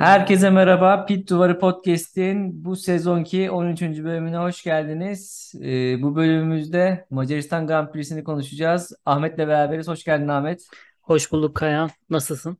[0.00, 1.06] Herkese merhaba.
[1.06, 3.82] Pit Duvarı Podcast'in bu sezonki 13.
[3.82, 5.52] bölümüne hoş geldiniz.
[5.62, 8.92] Ee, bu bölümümüzde Macaristan Grand Prix'sini konuşacağız.
[9.06, 9.88] Ahmet'le beraberiz.
[9.88, 10.66] Hoş geldin Ahmet.
[11.02, 11.90] Hoş bulduk Kayan.
[12.10, 12.58] Nasılsın?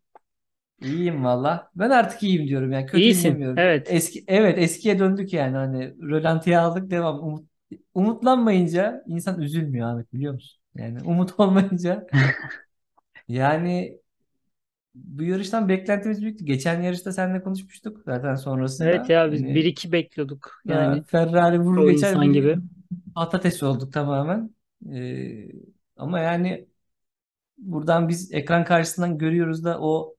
[0.83, 1.71] İyiyim valla.
[1.75, 2.87] Ben artık iyiyim diyorum yani.
[2.87, 3.23] Kötü İyisin.
[3.23, 3.59] diyemiyorum.
[3.59, 3.87] Evet.
[3.91, 5.57] Eski, evet eskiye döndük yani.
[5.57, 7.21] Hani rölantiye aldık devam.
[7.21, 7.47] Umut,
[7.95, 10.61] umutlanmayınca insan üzülmüyor Ahmet biliyor musun?
[10.75, 12.07] Yani umut olmayınca
[13.29, 14.00] yani
[14.95, 16.45] bu yarıştan beklentimiz büyüktü.
[16.45, 18.35] Geçen yarışta seninle konuşmuştuk zaten
[18.81, 19.11] Evet sonrasında.
[19.11, 20.63] ya biz Hani 1-2 bekliyorduk.
[20.69, 22.57] Ha, Yani Ferrari vurur o geçer insan gibi.
[23.15, 24.55] patates olduk tamamen.
[24.93, 25.53] Ee,
[25.97, 26.69] ama yani
[27.59, 30.17] buradan biz ekran karşısından görüyoruz da o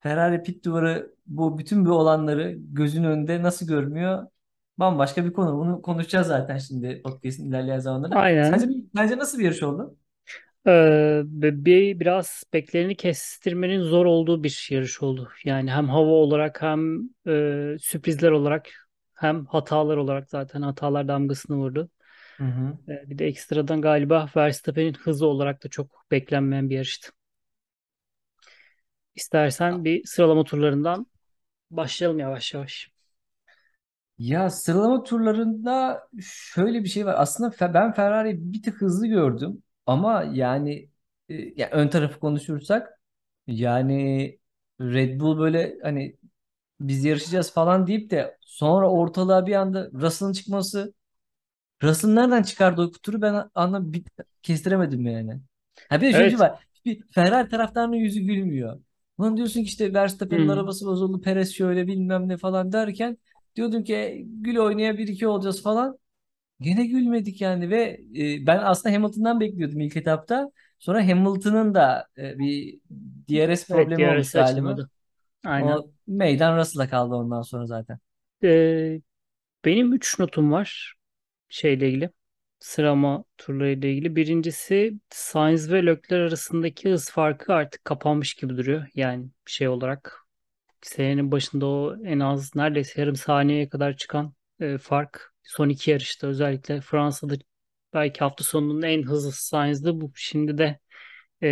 [0.00, 4.26] Ferrari pit duvarı bu bütün bu olanları gözün önünde nasıl görmüyor?
[4.78, 5.58] Bambaşka bir konu.
[5.58, 8.34] Bunu konuşacağız zaten şimdi podcast'in ilerleyen zamanlarda.
[8.42, 8.90] Sence, Aynen.
[8.96, 9.98] sence nasıl bir yarış oldu?
[10.66, 15.28] Ee, bir, biraz beklerini kestirmenin zor olduğu bir yarış oldu.
[15.44, 18.70] Yani hem hava olarak hem e, sürprizler olarak
[19.14, 21.90] hem hatalar olarak zaten hatalar damgasını vurdu.
[22.38, 22.78] Hı hı.
[22.88, 27.10] Ee, bir de ekstradan galiba Verstappen'in hızı olarak da çok beklenmeyen bir yarıştı.
[29.14, 31.06] İstersen bir sıralama turlarından
[31.70, 32.92] başlayalım yavaş yavaş.
[34.18, 37.14] Ya sıralama turlarında şöyle bir şey var.
[37.18, 39.62] Aslında ben Ferrari'yi bir tık hızlı gördüm.
[39.86, 40.90] Ama yani,
[41.28, 43.00] e, ya ön tarafı konuşursak
[43.46, 44.38] yani
[44.80, 46.16] Red Bull böyle hani
[46.80, 50.94] biz yarışacağız falan deyip de sonra ortalığa bir anda Russell'ın çıkması
[51.82, 54.04] Russell nereden çıkardı o turu ben anlam bir,
[54.42, 55.40] kestiremedim yani.
[55.88, 56.40] Ha bir de şöyle bir şey Evet.
[56.40, 56.58] var.
[56.84, 58.80] Bir Ferrari taraftarının yüzü gülmüyor.
[59.20, 60.48] Lan diyorsun ki işte Verstappen'in Hı.
[60.48, 63.18] arabası bozuldu, Perez şöyle bilmem ne falan derken
[63.56, 65.98] diyordun ki gül oynaya bir iki olacağız falan.
[66.60, 70.50] Gene gülmedik yani ve e, ben aslında Hamilton'dan bekliyordum ilk etapta.
[70.78, 72.78] Sonra Hamilton'ın da e, bir
[73.28, 74.76] DRS Evet problemi diğer olmuş galiba.
[75.44, 75.68] Aynen.
[75.68, 77.98] O meydan Russell'a kaldı ondan sonra zaten.
[78.44, 79.00] Ee,
[79.64, 80.94] benim 3 notum var
[81.48, 82.10] şeyle ilgili.
[82.60, 84.16] Sıralama turlarıyla ilgili.
[84.16, 88.86] Birincisi Sainz ve Leclerc arasındaki hız farkı artık kapanmış gibi duruyor.
[88.94, 90.26] Yani şey olarak
[90.82, 96.26] senenin başında o en az neredeyse yarım saniyeye kadar çıkan e, fark son iki yarışta
[96.26, 97.34] özellikle Fransa'da
[97.94, 100.00] belki hafta sonunun en hızlı Sainz'dı.
[100.00, 100.78] Bu şimdi de
[101.42, 101.48] e,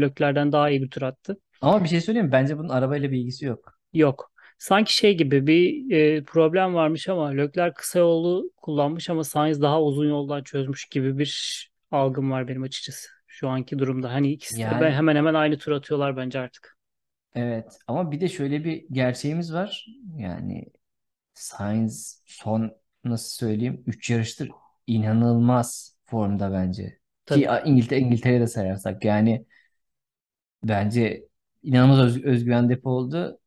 [0.00, 1.38] Leclerc'den daha iyi bir tur attı.
[1.60, 2.32] Ama bir şey söyleyeyim mi?
[2.32, 3.78] Bence bunun arabayla bir ilgisi yok.
[3.92, 4.32] Yok.
[4.58, 9.82] Sanki şey gibi bir e, problem varmış ama Leclerc kısa yolu kullanmış ama Sainz daha
[9.82, 13.08] uzun yoldan çözmüş gibi bir algım var benim açıkçası.
[13.26, 14.12] Şu anki durumda.
[14.12, 16.76] Hani ikisi de Yani hemen hemen aynı tur atıyorlar bence artık.
[17.34, 19.86] evet ama bir de şöyle bir gerçeğimiz var.
[20.16, 20.66] Yani
[21.40, 22.72] Sainz son
[23.04, 24.50] nasıl söyleyeyim 3 yarıştır
[24.86, 26.84] inanılmaz formda bence.
[26.84, 27.68] Ki Tabii.
[27.70, 29.46] İngiltere, İngiltere'ye de sayarsak yani
[30.64, 31.28] bence
[31.62, 33.38] inanılmaz öz, özgüven depo oldu.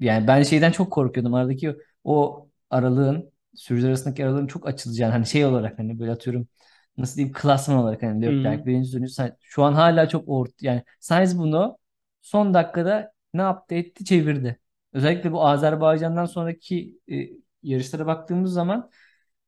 [0.00, 1.34] Yani ben şeyden çok korkuyordum.
[1.34, 6.48] Aradaki o aralığın sürücüler arasındaki aralığın çok açılacağını hani şey olarak hani böyle atıyorum
[6.96, 8.22] nasıl diyeyim klasman olarak hani.
[8.26, 9.12] Leclerc birinci dönüş
[9.42, 11.78] şu an hala çok ort yani Sainz bunu
[12.20, 14.60] son dakikada ne yaptı etti çevirdi.
[14.92, 17.30] Özellikle bu Azerbaycan'dan sonraki e,
[17.62, 18.90] yarışlara baktığımız zaman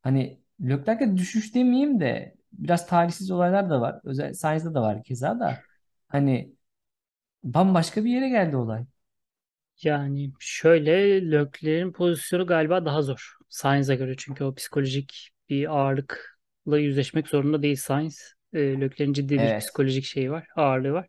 [0.01, 3.99] hani Leclerc'e düşüş demeyeyim de biraz talihsiz olaylar da var.
[4.03, 5.61] Özel Sainz'da da var keza da
[6.07, 6.53] hani
[7.43, 8.85] bambaşka bir yere geldi olay.
[9.83, 10.91] Yani şöyle
[11.31, 13.33] Leclerc'in pozisyonu galiba daha zor.
[13.49, 18.33] Sainz'e göre çünkü o psikolojik bir ağırlıkla yüzleşmek zorunda değil Sainz.
[18.53, 19.57] E, Leclerc'in ciddi bir Evet.
[19.57, 21.07] psikolojik şeyi var, ağırlığı var.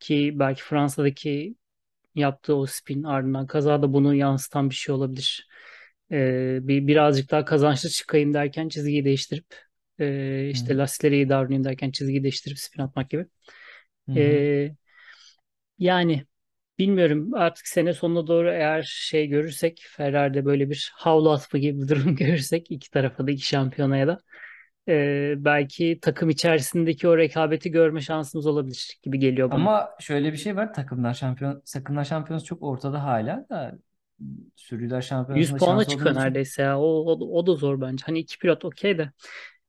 [0.00, 1.54] Ki belki Fransa'daki
[2.18, 5.48] yaptığı o spin ardından kaza da bunu yansıtan bir şey olabilir.
[6.12, 9.46] Ee, bir birazcık daha kazançlı çıkayım derken çizgiyi değiştirip
[10.00, 10.78] e, işte hı.
[10.78, 13.26] lastikleri iyi davranayım derken çizgiyi değiştirip spin atmak gibi.
[14.16, 14.72] Ee,
[15.78, 16.26] yani
[16.78, 21.88] bilmiyorum artık sene sonuna doğru eğer şey görürsek Ferrari'de böyle bir havlu atma gibi bir
[21.88, 24.18] durum görürsek iki tarafa da iki şampiyonaya da
[24.88, 29.60] e, belki takım içerisindeki o rekabeti görme şansımız olabilir gibi geliyor bana.
[29.60, 30.74] Ama şöyle bir şey var.
[30.74, 33.78] Takımlar şampiyon, takımlar şampiyonası çok ortada hala da
[34.56, 36.78] sürücüler 100 şampiyonasında puana şans çıkıyor neredeyse ya.
[36.78, 38.04] O, o, o da zor bence.
[38.06, 39.12] Hani iki pilot okey de.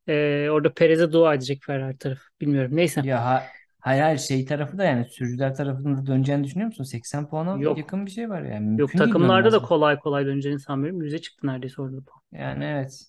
[0.07, 2.24] Ee, orada Perez'e dua edecek Ferrari tarafı.
[2.42, 2.72] Bilmiyorum.
[2.75, 3.01] Neyse.
[3.06, 3.44] Ya ha,
[3.80, 6.83] hayır hayır şey tarafı da yani sürücüler tarafında döneceğini düşünüyor musun?
[6.83, 7.77] 80 puana Yok.
[7.77, 11.01] yakın bir şey var yani Yok mümkün değil takımlarda da kolay kolay döneceğini sanmıyorum.
[11.01, 12.42] Yüze çıktı neredeyse orada puan.
[12.42, 13.06] Yani evet.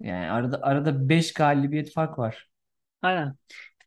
[0.00, 2.50] Yani arada arada 5 galibiyet fark var.
[3.02, 3.36] Aynen.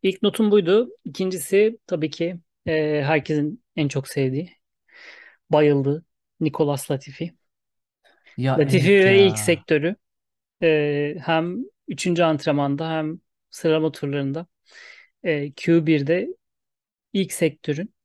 [0.04, 0.90] İlk notum buydu.
[1.06, 4.58] İkincisi tabii ki e, herkesin en çok sevdiği,
[5.52, 6.06] bayıldığı
[6.40, 7.36] Nicolas Latifi.
[8.38, 9.40] Ya Latifi evet ve ilk ya.
[9.40, 9.96] sektörü
[10.64, 11.58] e, hem
[11.88, 13.22] üçüncü antrenmanda hem
[13.52, 14.48] sıralama turlarında
[15.24, 16.30] e, Q1'de
[17.14, 17.96] ilk sektörün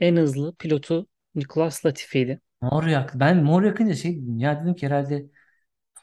[0.00, 2.40] en hızlı pilotu Nicolas Latifi'ydi.
[2.62, 3.12] Mor yak.
[3.14, 5.26] Ben mor yakınca şey ya dedim ki herhalde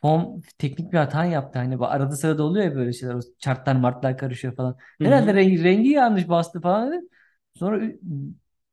[0.01, 1.59] Tom teknik bir hata yaptı.
[1.59, 3.13] Hani bu arada sırada oluyor ya böyle şeyler.
[3.15, 4.77] O chartlar martlar karışıyor falan.
[4.99, 7.09] Hı Herhalde rengi, rengi yanlış bastı falan dedim.
[7.55, 7.81] Sonra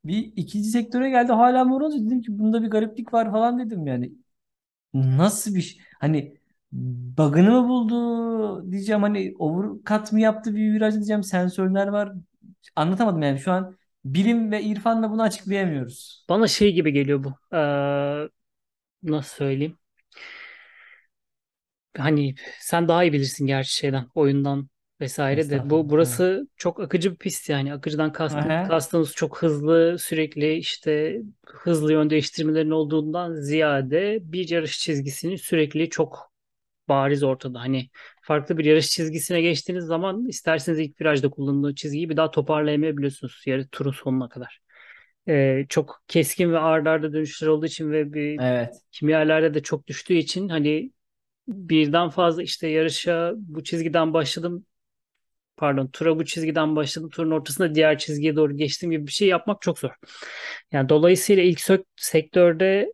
[0.05, 3.87] bir ikinci sektöre geldi hala mor olunca dedim ki bunda bir gariplik var falan dedim
[3.87, 4.13] yani.
[4.95, 5.83] Nasıl bir şey?
[6.01, 6.37] Hani
[6.73, 12.13] bug'ını mı buldu diyeceğim hani overcut mı yaptı bir viraj diyeceğim sensörler var.
[12.77, 16.27] Anlatamadım yani şu an bilim ve irfanla bunu açıklayamıyoruz.
[16.29, 17.33] Bana şey gibi geliyor bu.
[17.57, 18.29] Ee,
[19.03, 19.79] nasıl söyleyeyim?
[21.99, 24.69] Hani sen daha iyi bilirsin gerçi şeyden, oyundan
[25.01, 25.71] vesaire de.
[25.71, 25.91] Bu Estağfurullah.
[25.91, 25.91] Evet.
[25.91, 27.75] burası çok akıcı bir pist yani.
[27.75, 34.79] Akıcıdan kastım, Aha, kastımız çok hızlı, sürekli işte hızlı yön değiştirmelerin olduğundan ziyade bir yarış
[34.81, 36.33] çizgisinin sürekli çok
[36.89, 37.61] bariz ortada.
[37.61, 37.91] Hani
[38.23, 43.69] farklı bir yarış çizgisine geçtiğiniz zaman isterseniz ilk virajda kullandığı çizgiyi bir daha toparlayamayabiliyorsunuz yarı
[43.69, 44.61] turun sonuna kadar.
[45.29, 48.75] Ee, çok keskin ve ard arda dönüşler olduğu için ve bir Evet.
[48.93, 50.93] kimyalarda de çok düştüğü için hani
[51.49, 54.67] birden fazla işte yarışa bu çizgiden başladım
[55.57, 59.63] pardon tura bu çizgiden başladım turun ortasında diğer çizgiye doğru geçtiğim gibi bir şey yapmak
[59.63, 59.91] çok zor.
[60.73, 61.61] Yani dolayısıyla ilk
[61.97, 62.93] sektörde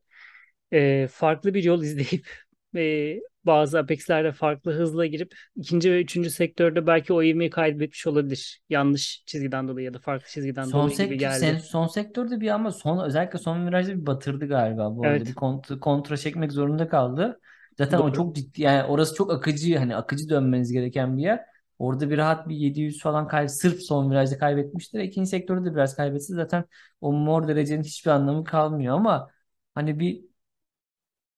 [0.72, 2.28] e, farklı bir yol izleyip
[2.76, 8.60] e, bazı Apex'lerde farklı hızla girip ikinci ve üçüncü sektörde belki o ivmeyi kaybetmiş olabilir.
[8.70, 11.58] Yanlış çizgiden dolayı ya da farklı çizgiden Son dolayı gibi sektör sen, geldi.
[11.58, 15.26] son sektörde bir ama son özellikle son virajda bir batırdı galiba bu arada.
[15.28, 17.40] Bir Evet, kontra, kontra çekmek zorunda kaldı.
[17.78, 18.12] Zaten o doğru.
[18.12, 21.40] çok ciddi yani orası çok akıcı hani akıcı dönmeniz gereken bir yer.
[21.78, 25.00] Orada bir rahat bir 700 falan kay sırf son virajda kaybetmiştir.
[25.00, 26.64] İkinci sektörde de biraz kaybetse zaten
[27.00, 29.30] o mor derecenin hiçbir anlamı kalmıyor ama
[29.74, 30.24] hani bir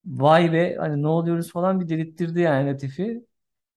[0.05, 3.27] vay be hani ne oluyoruz falan bir dedirttirdi yani Latifi.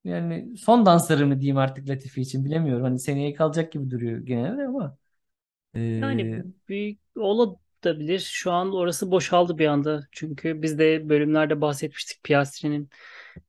[0.06, 2.83] Yani son dansları mı diyeyim artık Latifi için bilemiyorum.
[2.83, 4.98] Hani seneye kalacak gibi duruyor genelde ama
[6.01, 6.98] Yani ee, bir
[7.86, 8.20] olabilir.
[8.20, 10.08] Şu an orası boşaldı bir anda.
[10.12, 12.90] Çünkü biz de bölümlerde bahsetmiştik Piastri'nin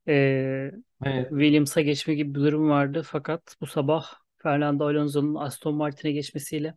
[0.09, 0.71] e,
[1.05, 1.29] Evet.
[1.31, 3.03] Williams'a geçme gibi bir durum vardı.
[3.07, 4.07] Fakat bu sabah
[4.39, 6.75] Fernando Alonso'nun Aston Martin'e geçmesiyle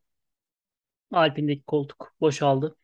[1.11, 2.75] Alpine'deki koltuk boşaldı.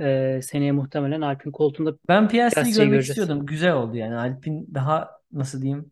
[0.00, 3.18] E, seneye muhtemelen Alpine koltuğunda Ben Piastri'yi görmek göreceğiz.
[3.18, 3.46] istiyordum.
[3.46, 4.14] Güzel oldu yani.
[4.16, 5.90] Alpine daha nasıl diyeyim?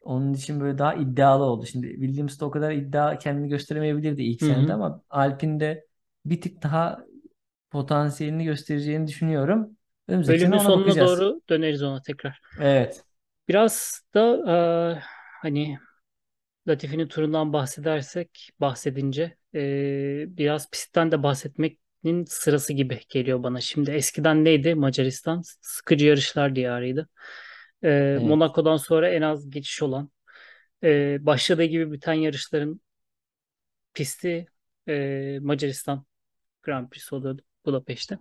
[0.00, 1.66] Onun için böyle daha iddialı oldu.
[1.66, 5.86] Şimdi Williams'da o kadar iddia kendini gösteremeyebilirdi ilk Hı senede ama Alpine'de
[6.24, 7.04] bir tık daha
[7.76, 9.76] potansiyelini göstereceğini düşünüyorum.
[10.08, 11.10] Önümüzdeki sene Bölümün ona sonuna bakacağız.
[11.20, 12.40] doğru döneriz ona tekrar.
[12.60, 13.04] Evet.
[13.48, 14.36] Biraz da
[14.96, 15.00] e,
[15.42, 15.78] hani
[16.68, 19.60] Latifi'nin turundan bahsedersek, bahsedince e,
[20.28, 23.60] biraz pistten de bahsetmenin sırası gibi geliyor bana.
[23.60, 25.42] Şimdi eskiden neydi Macaristan?
[25.62, 27.08] Sıkıcı yarışlar diyarıydı.
[27.82, 28.22] E, Evet.
[28.22, 30.10] Monaco'dan sonra en az geçiş olan,
[30.84, 32.80] e, başladığı gibi biten yarışların
[33.94, 34.46] pisti
[34.88, 36.06] e, Macaristan
[36.62, 38.18] Grand Prix oluyordu Budapeşte.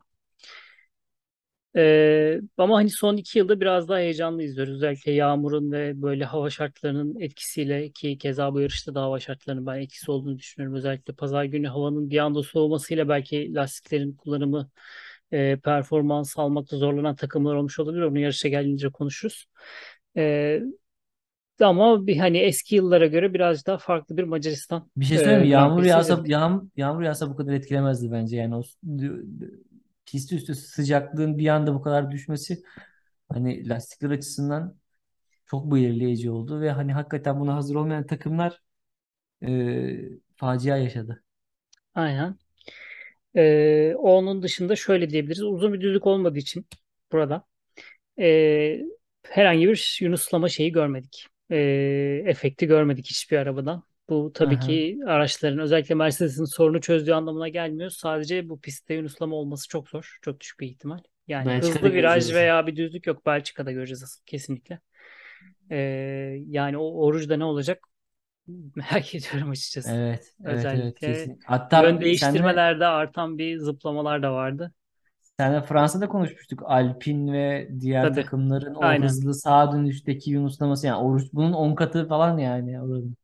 [1.78, 4.74] Ee, ama hani son iki yılda biraz daha heyecanlı izliyoruz.
[4.76, 9.80] Özellikle yağmurun ve böyle hava şartlarının etkisiyle ki keza bu yarışta da hava şartlarının ben
[9.82, 10.78] etkisi olduğunu düşünüyorum.
[10.78, 14.70] Özellikle pazar günü havanın bir anda soğumasıyla belki lastiklerin kullanımı
[15.32, 18.02] e, performans almakta zorlanan takımlar olmuş olabilir.
[18.02, 19.46] Onu yarışa gelince konuşuruz.
[20.18, 20.62] Ee,
[21.62, 25.44] ama bir hani eski yıllara göre biraz daha farklı bir Macaristan Bir şey söyleyeyim e,
[25.44, 25.50] mi?
[25.50, 28.38] Grand Yağmur yağsa yağm, yağmur yağsa bu kadar etkilemezdi bence.
[28.38, 28.64] Yani o
[30.06, 32.64] pist üstü sıcaklığın bir anda bu kadar düşmesi
[33.30, 34.76] hani lastikler açısından
[35.46, 38.62] çok belirleyici oldu ve hani hakikaten buna hazır olmayan takımlar
[39.48, 39.50] e,
[40.36, 41.24] facia yaşadı.
[41.96, 42.38] Aynen.
[43.36, 45.44] Ee, onun dışında şöyle diyebiliriz.
[45.44, 46.66] Uzun bir düzlük olmadığı için
[47.12, 47.46] burada
[48.20, 48.82] e,
[49.24, 51.28] herhangi bir yunuslama şeyi görmedik.
[51.52, 51.58] E,
[52.26, 53.84] efekti görmedik hiçbir arabadan.
[54.10, 54.60] Bu tabii Aha.
[54.60, 57.90] ki araçların özellikle Mercedes'in sorunu çözdüğü anlamına gelmiyor.
[57.90, 60.18] Sadece bu pistte yunuslama olması çok zor.
[60.22, 61.00] Çok düşük bir ihtimal.
[61.28, 62.36] Yani Belçika'da hızlı viraj göreceğiz.
[62.36, 63.26] veya bir düzlük yok.
[63.26, 64.80] Belçika'da göreceğiz kesinlikle.
[65.72, 65.78] E,
[66.48, 67.84] yani o oruçta ne olacak
[68.76, 69.90] merak ediyorum açıkçası.
[69.90, 71.32] Evet, evet, evet Özellikle kesin.
[71.32, 74.74] yön Hatta senle değiştirmelerde artan bir zıplamalar da vardı.
[75.40, 76.64] Senle Fransa'da konuşmuştuk.
[76.66, 78.16] Alpine ve diğer Tabii.
[78.16, 79.02] takımların o Aynen.
[79.02, 83.16] hızlı sağa dönüşteki yunuslaması yani oruç bunun 10 katı falan yani oranın.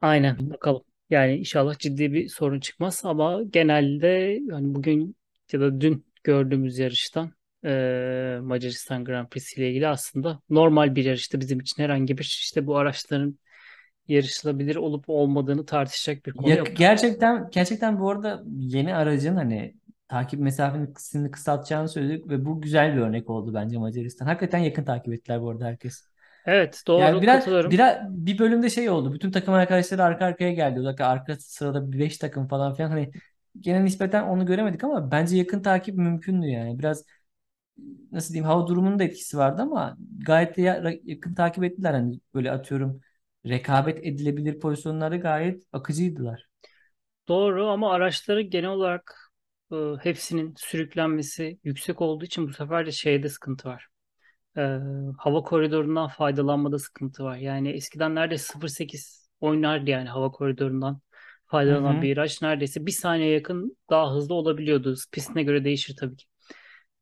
[0.00, 0.50] Aynen.
[0.50, 0.82] Bakalım.
[1.10, 5.16] Yani inşallah ciddi bir sorun çıkmaz ama genelde hani bugün
[5.52, 7.32] ya da dün gördüğümüz yarıştan
[7.64, 12.66] eee, Macaristan Grand Prix ile ilgili aslında normal bir yarıştı bizim için herhangi bir işte
[12.66, 13.38] bu araçların
[14.08, 16.84] yarışılabilir olup olmadığını tartışacak bir konu Ya, yoktu.
[16.84, 19.74] gerçekten gerçekten bu arada yeni aracın hani
[20.10, 24.26] takip mesafeni kısmını kısaltacağını söyledik ve bu güzel bir örnek oldu bence Macaristan.
[24.26, 26.08] Hakikaten yakın takip ettiler bu arada herkes.
[26.44, 27.70] Evet Yani doğru biraz, katılıyorum.
[27.70, 29.14] biraz bir bölümde şey oldu.
[29.14, 30.80] Bütün takım arkadaşları arka arkaya geldi.
[30.80, 32.90] Özellikle arka sırada bir beş takım falan filan.
[32.90, 33.12] Hani
[33.60, 36.78] gene nispeten onu göremedik ama bence yakın takip mümkündü yani.
[36.78, 37.04] Biraz
[38.12, 41.92] nasıl diyeyim hava durumunun da etkisi vardı ama gayet de ya- yakın takip ettiler.
[41.94, 43.00] Hani böyle atıyorum
[43.46, 46.46] rekabet edilebilir pozisyonlarda gayet akıcıydılar.
[47.28, 49.29] Doğru ama araçları genel olarak
[49.72, 53.88] e, hepsinin sürüklenmesi yüksek olduğu için bu sefer de şeyde sıkıntı var.
[54.56, 54.78] E,
[55.18, 57.36] hava koridorundan faydalanmada sıkıntı var.
[57.36, 61.00] Yani eskiden neredeyse 0.8 oynardı yani hava koridorundan
[61.46, 62.02] faydalanan hı.
[62.02, 64.94] bir araç neredeyse bir saniye yakın daha hızlı olabiliyordu.
[65.12, 66.26] Pistine göre değişir tabii ki.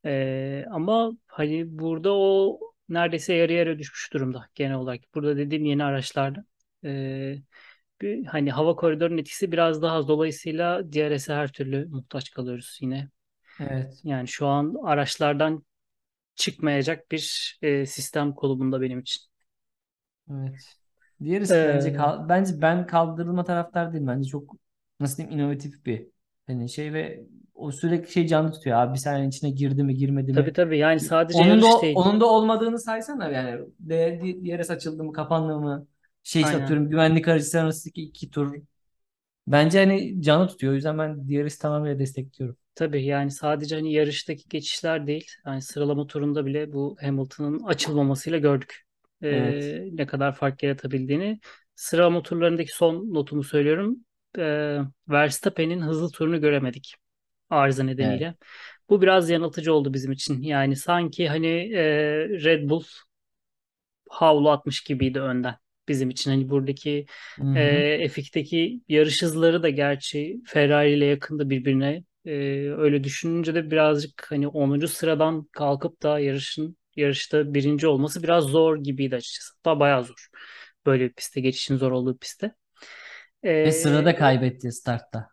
[0.05, 5.01] E, ama hani burada o neredeyse yarı yarıya düşmüş durumda genel olarak.
[5.15, 6.45] Burada dediğim yeni araçlarda.
[6.85, 7.35] E,
[8.03, 10.09] bir, hani hava koridorunun etkisi biraz daha az.
[10.09, 13.09] Dolayısıyla DRS'e her türlü muhtaç kalıyoruz yine.
[13.59, 14.05] Evet.
[14.05, 15.65] Yani şu an araçlardan
[16.37, 19.23] çıkmayacak bir e, sistem konumunda benim için.
[20.31, 20.77] Evet.
[21.21, 24.07] Bence Ee, kal bence ben kaldırılma taraftar değilim.
[24.07, 24.57] Bence çok
[25.01, 26.09] nasıl diyeyim inovatif bir
[26.47, 27.25] hani şey ve
[27.55, 28.77] o sürekli şey canlı tutuyor.
[28.79, 30.53] Abi bir saniyenin içine girdi mi girmedi tabii mi?
[30.53, 31.95] tabii yani sadece Onun da değil.
[31.95, 33.67] onun da olmadığını saysana yani.
[34.45, 35.87] Diğeri açıldı mı kapandı mı?
[36.23, 36.63] Şey Aynen.
[36.63, 38.55] atıyorum güvenlik aracı arasındaki iki tur.
[39.47, 40.73] Bence hani canlı tutuyor.
[40.73, 42.57] O yüzden ben diğeri tamamıyla destekliyorum.
[42.75, 45.31] Tabii yani sadece hani yarıştaki geçişler değil.
[45.47, 48.83] Yani sıralama turunda bile bu Hamilton'ın açılmamasıyla gördük.
[49.23, 49.79] Evet.
[49.85, 51.41] Ee, ne kadar fark yaratabildiğini.
[51.75, 53.97] Sıralama turlarındaki son notumu söylüyorum.
[54.39, 56.95] Ee, Verstappen'in hızlı turunu göremedik.
[57.51, 57.93] arıza Evet.
[57.93, 58.35] nedeniyle.
[58.91, 60.43] Bu biraz yanıltıcı oldu bizim için.
[60.43, 61.85] Yani sanki hani e,
[62.29, 62.85] Red Bull
[64.11, 65.57] havlu atmış gibiydi önden
[65.89, 66.31] bizim için.
[66.31, 67.07] Hani buradaki
[67.39, 67.85] Hı hı.
[68.01, 72.05] e, F2'deki yarış hızları da gerçi Ferrari ile yakında birbirine.
[72.25, 72.31] E,
[72.71, 78.77] öyle düşününce de birazcık hani onuncu sıradan kalkıp da yarışın yarışta birinci olması biraz zor
[78.77, 79.55] gibiydi açıkçası.
[79.57, 80.29] Hatta bayağı zor.
[80.87, 82.55] Böyle bir piste geçişin zor olduğu pistte.
[83.65, 85.29] Ve E, sırada kaybetti startta.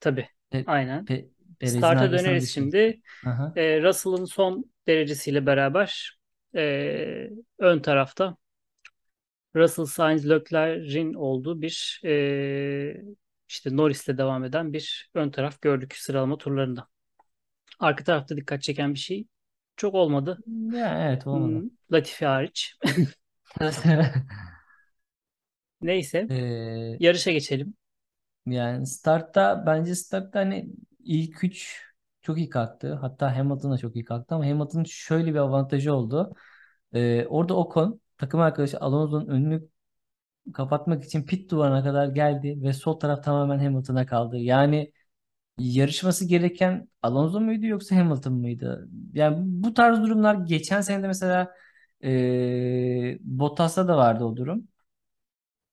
[0.00, 1.06] tabii Pe aynen.
[1.06, 1.16] Pe
[1.58, 3.00] Perez'in Start'a döneriz şimdi.
[3.26, 3.56] Aha.
[3.56, 6.18] E, Russell'ın son derecesiyle beraber
[6.56, 8.36] e, ön tarafta
[9.56, 13.02] Russell Sainz Leclerc'in olduğu bir e,
[13.48, 16.88] işte Norris'le devam eden bir ön taraf gördük sıralama turlarında.
[17.80, 19.26] Arka tarafta dikkat çeken bir şey
[19.76, 20.44] çok olmadı.
[20.72, 21.70] Ya evet Hmm, olmadı.
[21.92, 22.76] Latifi hariç.
[25.82, 27.74] Neyse Ee, yarışa geçelim.
[28.46, 30.70] yani startta bence startta hani
[31.04, 31.82] ilk üç
[32.22, 32.94] çok iyi kalktı.
[32.94, 36.34] Hatta Hamilton da çok iyi kalktı ama Hamilton'ın şöyle bir avantajı oldu.
[36.94, 39.68] Ee, orada Ocon takım arkadaşı Alonso'nun önünü
[40.54, 44.38] kapatmak için pit duvarına kadar geldi ve sol taraf tamamen Hamilton'a kaldı.
[44.38, 44.92] Yani
[45.58, 48.88] yarışması gereken Alonso muydu yoksa Hamilton mıydı?
[49.14, 51.54] Yani bu tarz durumlar geçen sene de mesela
[52.04, 54.68] ee, Bottas'ta da vardı o durum.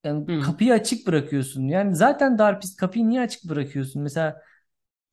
[0.04, 0.42] Yani Hı.
[0.42, 1.68] kapıyı açık bırakıyorsun.
[1.68, 4.02] Yani zaten dar pist kapıyı niye açık bırakıyorsun?
[4.02, 4.42] Mesela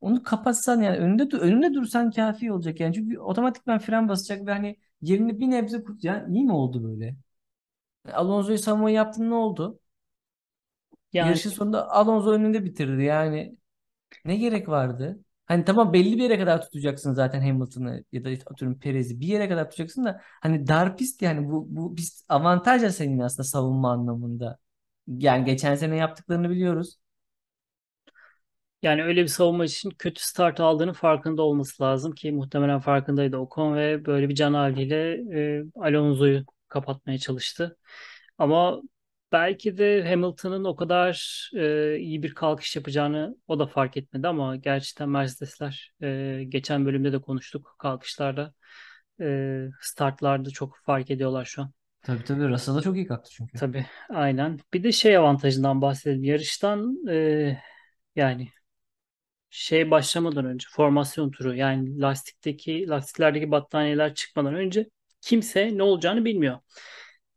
[0.04, 2.94] onu kapatsan yani önünde dur önünde dursan kafi olacak yani.
[2.94, 7.16] Çünkü otomatikman fren basacak ve hani yerini bir nebze kurt yani iyi mi oldu böyle?
[8.12, 9.80] Alonso'yu savunma yaptın ne oldu?
[11.12, 13.02] Yani Yarışın sonunda Alonso önünde bitirdi.
[13.02, 13.56] Yani
[14.25, 15.25] ne gerek vardı?
[15.46, 19.49] Hani tamam belli bir yere kadar tutacaksın zaten Hamilton'ı ya da atıyorum Perez'i bir yere
[19.49, 23.92] kadar tutacaksın da hani dar pist yani bu bu pist avantaj ya senin aslında savunma
[23.92, 24.58] anlamında.
[25.08, 26.99] Yani geçen sene yaptıklarını biliyoruz.
[28.85, 33.76] Yani öyle bir savunma için kötü start aldığının farkında olması lazım ki muhtemelen farkındaydı Ocon
[33.76, 35.12] ve böyle bir can havliyle
[35.59, 37.76] e, Alonso'yu kapatmaya çalıştı.
[38.38, 38.83] Ama
[39.33, 44.57] belki de Hamilton'ın o kadar e, iyi bir kalkış yapacağını o da fark etmedi ama
[44.57, 48.55] gerçekten Mercedesler e, geçen bölümde de konuştuk kalkışlarda
[49.21, 51.73] e, startlarda çok fark ediyorlar şu an.
[52.03, 53.59] Tabii tabii Russell'a çok iyi kalktı çünkü.
[53.59, 54.59] Tabii aynen.
[54.75, 56.25] Bir de şey avantajından bahsedelim.
[56.25, 57.59] Yarıştan e,
[58.17, 58.49] yani
[59.54, 66.58] şey başlamadan önce formasyon turu yani lastikteki lastiklerdeki battaniyeler çıkmadan önce kimse ne olacağını bilmiyor.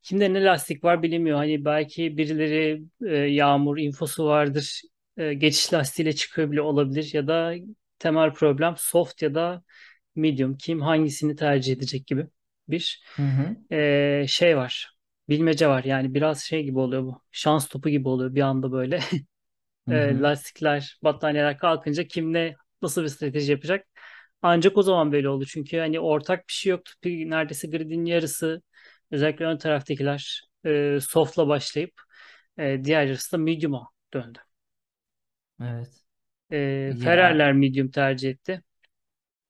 [0.03, 1.37] Kimde ne lastik var bilinmiyor.
[1.37, 4.81] Hani belki birileri e, yağmur infosu vardır.
[5.17, 7.53] E, geçiş lastiğiyle çıkıyor bile olabilir ya da
[7.99, 9.63] temel problem soft ya da
[10.15, 10.57] medium.
[10.57, 12.27] Kim hangisini tercih edecek gibi
[12.69, 13.75] bir Hı hı.
[13.75, 14.97] e, şey var.
[15.29, 15.83] Bilmece var.
[15.83, 17.21] Yani biraz şey gibi oluyor bu.
[17.31, 18.99] Şans topu gibi oluyor bir anda böyle.
[19.87, 23.87] Hı e, lastikler, battaniyeler kalkınca kim ne nasıl bir strateji yapacak?
[24.41, 25.45] Ancak o zaman böyle oldu.
[25.45, 26.93] Çünkü hani ortak bir şey yoktu.
[27.05, 28.61] Neredeyse gridin yarısı
[29.11, 31.91] özellikle ön taraftakiler e, soft'la başlayıp
[32.59, 34.39] e, diğer yarısı da medium'a döndü.
[35.61, 36.05] Evet.
[36.51, 38.61] E, Ya Ferrari'ler medium tercih etti.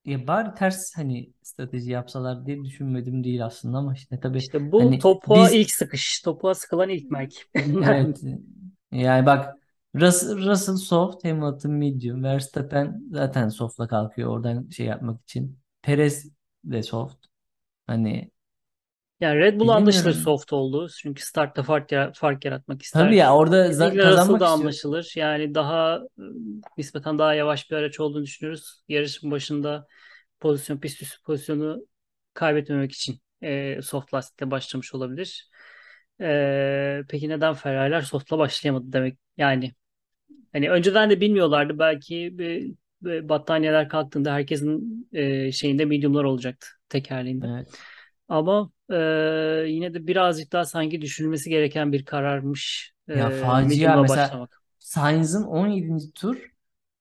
[0.06, 4.98] ya bari ters hani strateji yapsalar diye düşünmedim değil aslında ama işte tabii İşte bu
[4.98, 7.30] hani topuğa biz ilk sıkış, topuğa sıkılan ilk mermi.
[7.82, 8.18] evet
[8.92, 9.56] yani bak
[9.96, 12.24] Russell, Russell soft, Hamilton medium.
[12.24, 15.60] Verstappen zaten soft'la kalkıyor oradan şey yapmak için.
[15.82, 16.32] Perez
[16.64, 17.26] de soft.
[17.88, 18.32] Hani
[19.20, 20.88] Yani Red Bull anlaşılır soft oldu.
[21.02, 23.36] Çünkü startta fark, yara- fark yaratmak Tabii ya ister.
[23.36, 24.48] orada Kesinlikle kazanmak da istiyor.
[24.50, 25.14] anlaşılır.
[25.16, 26.22] Yani daha e,
[26.78, 28.84] nispeten daha yavaş bir araç olduğunu düşünüyoruz.
[28.90, 29.88] Yarışın başında
[30.40, 31.88] pozisyon, pist üstü pozisyonu
[32.34, 35.50] kaybetmemek için e, soft lastikle başlamış olabilir.
[36.22, 39.18] E, peki neden Ferrari'ler softla başlayamadı demek?
[39.38, 39.74] Yani
[40.54, 41.80] hani önceden de bilmiyorlardı.
[41.80, 42.76] Belki bir
[43.30, 47.48] battaniyeler kalktığında herkesin e, şeyinde medium'lar olacaktı tekerleğinde.
[47.48, 47.88] Evet.
[48.30, 48.96] Ama e,
[49.68, 54.62] yine de birazcık daha sanki düşünülmesi gereken bir kararmış e, Ya facia medium'la mesela başlamak.
[54.80, 56.12] Sainz'ın 17.
[56.14, 56.52] tur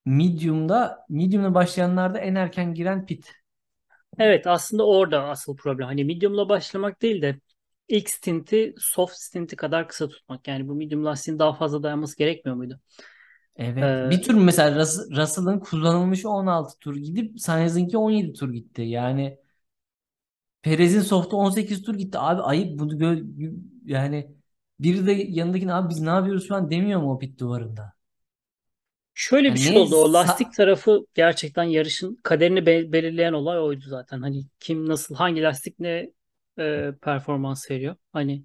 [0.05, 3.33] medium'da medium'la başlayanlarda en erken giren pit.
[4.19, 5.85] Evet aslında orada asıl problem.
[5.87, 7.39] Hani medium'la başlamak değil de
[7.89, 10.47] ilk stinti soft stinti kadar kısa tutmak.
[10.47, 12.79] Yani bu medium lastiğin daha fazla dayanması gerekmiyor muydu?
[13.55, 13.87] Evet.
[13.87, 18.81] E, Bir tur mesela Rus- Russell'ın kullanılmış 16 tur gidip Sainz'ınki 17 tur gitti.
[18.81, 19.37] Yani
[20.61, 22.17] Perez'in soft'u 18 tur gitti.
[22.19, 24.35] Abi ayıp bunu gö- yani
[24.79, 27.93] biri de yanındakine abi biz ne yapıyoruz şu an demiyor mu o pit duvarında?
[29.13, 29.95] şöyle bir Yani şey ne oldu.
[29.95, 34.21] O lastik tarafı gerçekten yarışın kaderini be- belirleyen olay oydu zaten.
[34.21, 36.11] Hani kim nasıl hangi lastik ne
[36.59, 37.95] e, performans veriyor.
[38.13, 38.43] Hani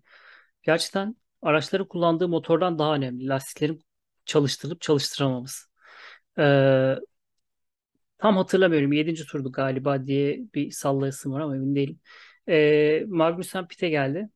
[0.62, 3.28] gerçekten araçların kullandığı motordan daha önemli.
[3.28, 3.84] Lastiklerin
[4.24, 5.68] çalıştırılıp çalıştıramamız.
[6.38, 6.94] Ee,
[8.18, 8.92] tam hatırlamıyorum.
[8.92, 12.00] Yedinci turdu galiba diye bir sallayasım var ama emin değilim.
[12.48, 14.28] Ee, Magnussen pit'e geldi.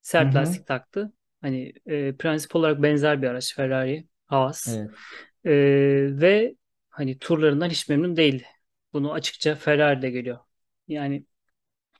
[0.00, 0.38] Sert hı.
[0.38, 1.12] lastik taktı.
[1.40, 4.68] Hani e, prensip olarak benzer bir araç Ferrari, Haas.
[4.68, 4.90] Evet.
[5.44, 5.50] Ee,
[6.20, 6.54] ve
[6.88, 8.46] hani turlarından hiç memnun değildi.
[8.92, 10.38] Bunu açıkça Ferrari de geliyor.
[10.88, 11.24] Yani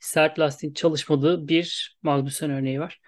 [0.01, 3.01] sert lastiğin çalışmadığı bir Magnussen örneği var.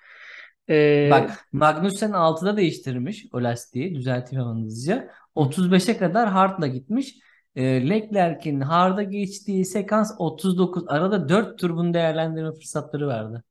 [0.69, 5.09] Ee, Bak Magnussen 6'da değiştirmiş o lastiği düzelteyim hemen hızlıca.
[5.41, 5.51] hı hı.
[5.51, 7.15] 35'e kadar hard'la gitmiş.
[7.55, 10.85] E, Leclerc'in hard'a geçtiği sekans 39.
[10.89, 13.45] Arada 4 tur bunu değerlendirme fırsatları vardı.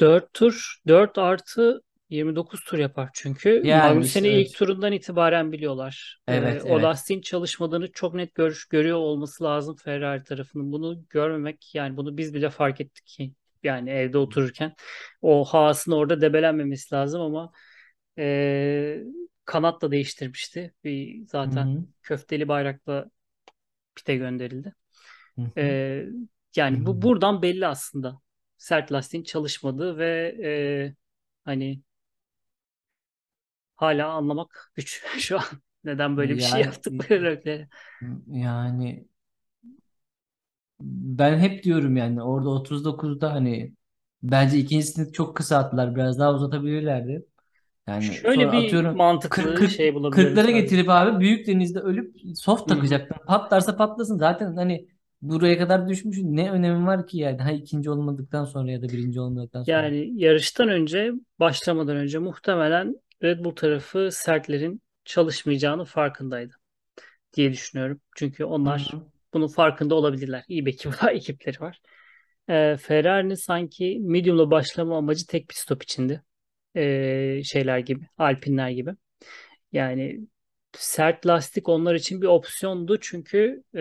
[0.00, 3.62] 4 tur 4 artı 29 tur yapar çünkü.
[3.64, 4.54] Yani işte ilk evet.
[4.54, 6.18] turundan itibaren biliyorlar.
[6.28, 6.82] Ee, Evet o evet.
[6.82, 10.72] lastiğin çalışmadığını çok net gör, görüyor olması lazım Ferrari tarafının.
[10.72, 14.74] Bunu görmemek yani bunu biz bile fark ettik ki yani evde otururken
[15.22, 17.52] o Haas'ın orada debelenmemesi lazım ama
[18.18, 19.02] e,
[19.44, 20.74] kanat da değiştirmişti.
[20.84, 21.84] Bir, zaten hı.
[22.02, 23.10] köfteli bayrakla
[23.94, 24.74] pite gönderildi.
[25.36, 25.42] Hı
[26.56, 27.02] yani bu hı.
[27.02, 28.20] buradan belli aslında.
[28.58, 30.50] Sert lastiğin çalışmadığı ve e,
[31.44, 31.80] hani
[33.82, 35.44] hala anlamak güç şu an.
[35.84, 37.68] Neden böyle bir şey Yani yaptıkları Leclerc'e.
[38.26, 39.06] yani
[40.80, 43.74] ben hep diyorum yani orada 39'da hani
[44.22, 45.94] bence ikincisini çok kısalttılar.
[45.96, 47.26] Biraz daha uzatabilirlerdi.
[47.88, 50.60] Yani Şöyle sonra bir atıyorum 40 mantıklı 40 şey bulabilirim 40'lara sadece.
[50.62, 53.08] getirip abi büyük denizde ölüp soft Hı hı.
[53.26, 54.18] Patlarsa patlasın.
[54.18, 54.88] Zaten hani
[55.22, 57.38] buraya kadar düşmüşün ne önemi var ki yani?
[57.42, 59.86] Ha ikinci olmadıktan sonra ya da birinci olmadıktan sonra.
[59.86, 66.54] Yani yarıştan önce, başlamadan önce muhtemelen Red Bull tarafı sertlerin çalışmayacağını farkındaydı
[67.32, 68.00] diye düşünüyorum.
[68.16, 69.02] Çünkü onlar hı.
[69.34, 70.44] bunun farkında olabilirler.
[70.48, 71.80] İyi bir ekip var, ekipleri var.
[72.48, 76.22] Ee, Ferrari'nin sanki medium'la başlama amacı tek pit stop içindi.
[76.76, 78.90] Ee, şeyler gibi, Alpinler gibi.
[79.72, 80.20] Yani
[80.72, 83.80] sert lastik onlar için bir opsiyondu çünkü e,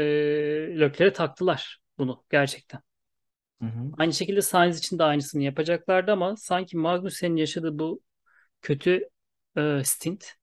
[0.80, 2.82] Leclerc'e taktılar bunu gerçekten.
[3.62, 3.92] Hı hı.
[3.98, 8.02] Aynı şekilde Sainz için de aynısını yapacaklardı ama sanki Magnussen'in yaşadığı bu
[8.62, 9.10] kötü
[9.60, 10.34] e, stint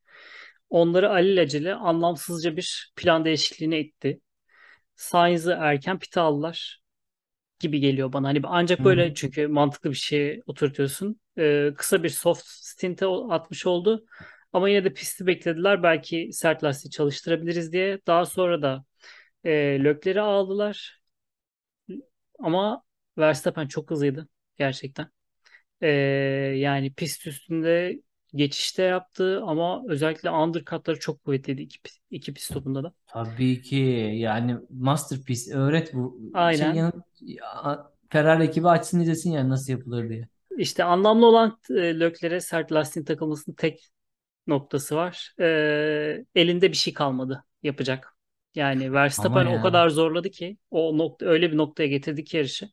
[0.70, 4.20] onları alelacele anlamsızca bir plan değişikliğine itti.
[4.96, 6.83] Sainz'ı erken pite aldılar.
[7.61, 8.29] gibi geliyor bana.
[8.29, 9.14] Hani ancak böyle hı.
[9.14, 11.20] çünkü mantıklı bir şey oturtuyorsun.
[11.38, 14.07] Ee, kısa bir soft stint'e atmış oldu.
[14.52, 15.83] Ama yine de pisti beklediler.
[15.83, 18.00] Belki sert lastiği çalıştırabiliriz diye.
[18.07, 18.85] Daha sonra da
[19.44, 19.50] e,
[19.85, 21.00] Lökler'i aldılar.
[22.38, 22.83] Ama
[23.18, 25.11] Verstappen çok hızlıydı gerçekten.
[25.81, 25.88] Ee,
[26.57, 28.00] yani pist üstünde
[28.34, 31.78] geçişte yaptı ama özellikle undercut'ları çok kuvvetliydi iki,
[32.10, 32.92] iki pist stopunda da.
[33.06, 33.76] Tabii ki
[34.16, 36.76] yani masterpiece öğret bu şey Aynen.
[36.76, 40.28] yanı ya, Ferrari ekibi açsın izlesin yani nasıl yapılır diye.
[40.58, 43.88] İşte anlamlı olan e, Lökler'e sert lastiğin takılmasının tek
[44.46, 45.34] noktası var.
[45.40, 48.16] Ee, elinde bir şey kalmadı yapacak.
[48.54, 49.62] Yani Verstappen o ya.
[49.62, 52.70] kadar zorladı ki o nokta öyle bir noktaya getirdi ki yarışı.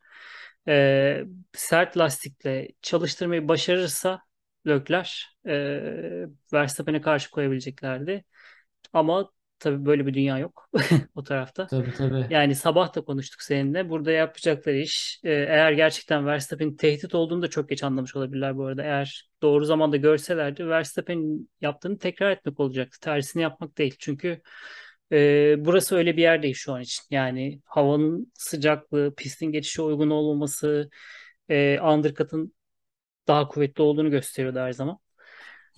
[0.68, 4.22] Ee, sert lastikle çalıştırmayı başarırsa
[4.68, 5.10] Leclerc
[5.48, 8.24] e, Verstappen'e karşı koyabileceklerdi.
[8.94, 10.70] Ama tabii böyle bir dünya yok
[11.16, 11.68] o tarafta.
[11.68, 12.28] Tabii tabii.
[12.30, 13.90] Yani sabah da konuştuk seninle.
[13.90, 18.66] Burada yapacakları iş e, eğer gerçekten Verstappen'in tehdit olduğunu da çok geç anlamış olabilirler bu
[18.66, 18.84] arada.
[18.84, 23.00] Eğer doğru zamanda görselerdi Verstappen'in yaptığını tekrar etmek olacaktı.
[23.00, 23.96] Tersini yapmak değil.
[24.00, 24.42] Çünkü
[25.12, 27.04] e, burası öyle bir yer değil şu an için.
[27.10, 30.90] Yani havanın sıcaklığı, pistin geçişe uygun olmaması,
[31.50, 32.54] e, undercut'ın
[33.28, 35.00] daha kuvvetli olduğunu gösteriyordu her zaman.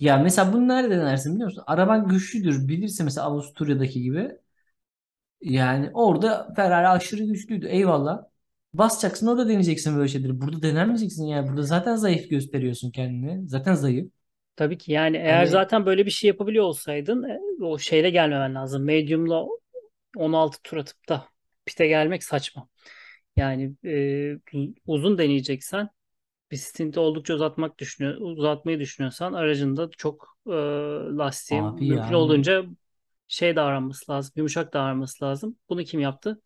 [0.00, 1.64] Ya mesela bunu nerede denersin biliyor musun?
[1.66, 4.30] Araban güçlüdür bilirse mesela Avusturya'daki gibi.
[5.40, 7.66] Yani orada Ferrari aşırı güçlüydü.
[7.66, 8.22] Eyvallah.
[8.74, 10.40] Basacaksın orada deneyeceksin böyle şeyleri.
[10.40, 11.48] Burada denemeyeceksin yani.
[11.48, 13.48] Burada zaten zayıf gösteriyorsun kendini.
[13.48, 14.10] Zaten zayıf.
[14.56, 18.54] Tabii ki yani eğer Hani zaten böyle bir şey yapabiliyor olsaydın e, o şeyle gelmemen
[18.54, 18.84] lazım.
[18.84, 19.46] Medium'la
[20.16, 21.28] 16 tur atıp da
[21.66, 22.68] pite gelmek saçma.
[23.36, 24.38] Yani e,
[24.86, 25.88] uzun deneyeceksen
[26.50, 30.52] bir stinti oldukça uzatmak düşünüyor, uzatmayı düşünüyorsan aracında çok e,
[31.16, 32.64] lastiğin abi mümkün yani olduğunca
[33.28, 35.56] şey davranması lazım, yumuşak davranması lazım.
[35.68, 36.40] Bunu kim yaptı?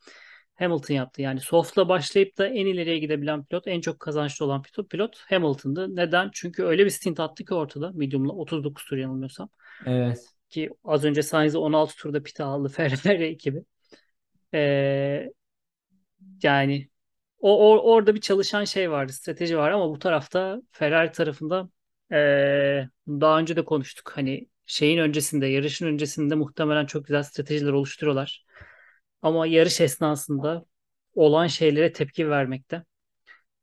[0.55, 1.23] Hamilton yaptı.
[1.23, 5.97] Yani soft'la başlayıp da en ileriye gidebilen pilot, en çok kazançlı olan pilot, pilot Hamilton'dı.
[5.97, 6.31] Neden?
[6.33, 9.49] Çünkü öyle bir stint attı ki ortada medium'la 39 tur yanılmıyorsam.
[9.87, 10.27] evet.
[10.51, 13.65] Ki az önce Sainz'i 16 turda pite aldı Ferrari ekibi.
[14.55, 15.31] Ee,
[16.43, 16.90] yani
[17.41, 21.71] o, o- orada bir çalışan şey vardı, strateji var ama bu tarafta Ferrari tarafında
[22.13, 24.13] ee, daha önce de konuştuk.
[24.17, 28.47] Hani şeyin öncesinde, yarışın öncesinde muhtemelen çok güzel stratejiler oluşturuyorlar.
[29.23, 30.65] Ama yarış esnasında
[31.15, 32.85] olan şeylere tepki vermekte,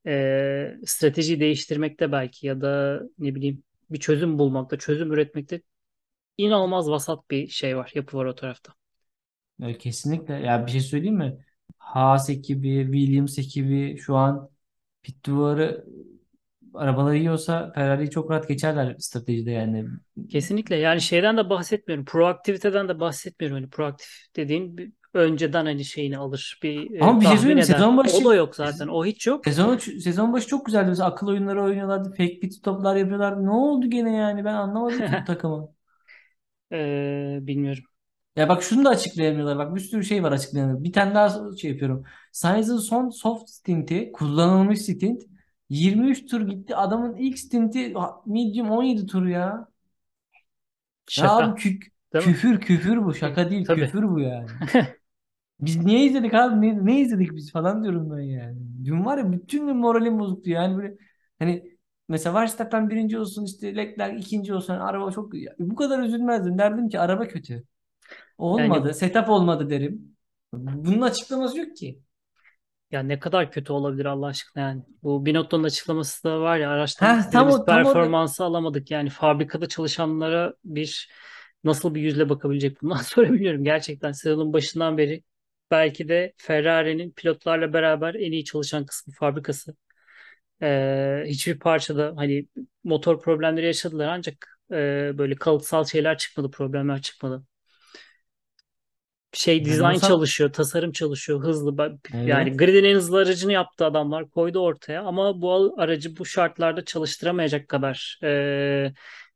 [0.08, 5.62] ee, strateji değiştirmekte belki ya da ne bileyim bir çözüm bulmakta, çözüm üretmekte
[6.38, 8.74] inanılmaz vasat bir şey var, yapı var o tarafta.
[9.80, 10.34] Kesinlikle.
[10.34, 11.46] Ya bir şey söyleyeyim mi?
[11.78, 14.50] Haas ekibi, Williams ekibi şu an
[15.04, 15.86] pit duvarı
[16.74, 19.86] arabaları yiyorsa Ferrari'yi çok rahat geçerler stratejide yani.
[20.30, 22.06] Kesinlikle yani şeyden de bahsetmiyorum.
[22.06, 23.58] Proaktiviteden de bahsetmiyorum.
[23.58, 27.76] Hani proaktif dediğin bir, önceden hani şeyini alır bir e, Ama bir şey söyleyeyim eder.
[27.76, 28.88] Sezon O başı da yok zaten.
[28.88, 29.46] O hiç yok.
[29.46, 30.90] sezon, sezon başı çok güzeldi.
[30.90, 32.10] Mesela akıl oyunları oynuyorlardı.
[32.10, 33.46] Fake pit stoplar yapıyorlardı.
[33.46, 34.46] Ne oldu gene yani?
[34.46, 35.70] Ben anlamadım ki bu takımı.
[36.72, 37.84] Ee, bilmiyorum.
[38.38, 39.58] Ya bak şunu da açıklayamıyorlar.
[39.58, 40.84] Bak bir sürü şey var açıklayamıyor.
[40.84, 42.04] Bir tane daha şey yapıyorum.
[42.32, 45.24] Sainz'ın son soft stinti, kullanılmış stint
[45.70, 46.76] 23 tur gitti.
[46.76, 47.94] Adamın ilk stinti
[48.26, 49.68] medium 17 tur ya.
[51.16, 51.58] Ya abi Şaka.
[51.62, 52.36] kü- Değil mi?
[52.36, 53.14] küfür küfür bu.
[53.14, 53.92] Şaka değil tabii.
[53.92, 54.48] küfür bu yani.
[55.62, 56.62] Biz niye izledik abi?
[56.62, 58.58] Ne, ne izledik biz falan diyorum ben yani.
[58.86, 60.98] Dün var ya bütün gün moralim bozuktu yani böyle
[61.40, 61.78] hani
[62.10, 66.58] mesela Verstappen birinci olsun işte Leclerc ikinci olsun hani araba çok bu kadar üzülmezdim.
[66.58, 67.64] Derdim ki araba kötü.
[68.40, 68.94] Yani Olmadı.
[68.94, 70.16] Setup olmadı derim.
[70.54, 72.00] Bunun açıklaması yok ki.
[72.92, 74.84] ya ne kadar kötü olabilir Allah aşkına yani.
[75.04, 78.92] Bu Binotto'nun açıklaması da var ya araçtan tam istediğimiz o tam performansı alamadık.
[78.92, 81.10] Yani fabrikada çalışanlara bir
[81.64, 83.64] nasıl bir yüzle bakabilecek bundan sonra bilmiyorum.
[83.64, 85.24] Gerçekten sezonun başından beri
[85.72, 89.76] belki de Ferrari'nin pilotlarla beraber en iyi çalışan kısmı fabrikası.
[90.62, 92.48] Ee, hiçbir parçada hani
[92.84, 94.76] motor problemleri yaşadılar ancak e,
[95.18, 97.44] böyle kalıtsal şeyler çıkmadı, problemler çıkmadı.
[99.34, 101.98] Şey dizayn çalışıyor, tasarım çalışıyor, hızlı.
[102.26, 102.60] Yani evet.
[102.60, 108.20] gridin en hızlı aracını yaptı adamlar, koydu ortaya ama bu aracı bu şartlarda çalıştıramayacak kadar
[108.24, 108.94] e,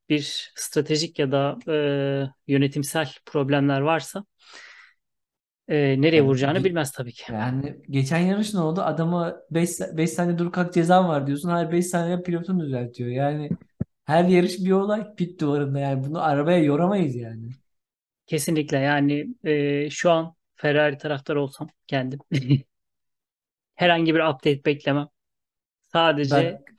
[0.10, 1.73] bir stratejik ya da e,
[2.47, 4.25] yönetimsel problemler varsa
[5.67, 7.23] e, nereye Ya, vuracağını bilmez tabii ki.
[7.30, 8.82] yani geçen yarış ne oldu?
[8.82, 11.49] Adama 5 5 saniye dur kalk cezan var diyorsun.
[11.49, 13.10] Hayır 5 saniye pilotun düzeltiyor.
[13.10, 13.58] Yani
[14.06, 17.49] her yarış bir olay pit duvarında yani bunu arabaya yoramayız yani.
[18.31, 22.19] Kesinlikle yani e, şu an Ferrari taraftarı olsam kendim
[23.75, 25.07] herhangi bir update beklemem.
[25.81, 26.73] Sadece Bak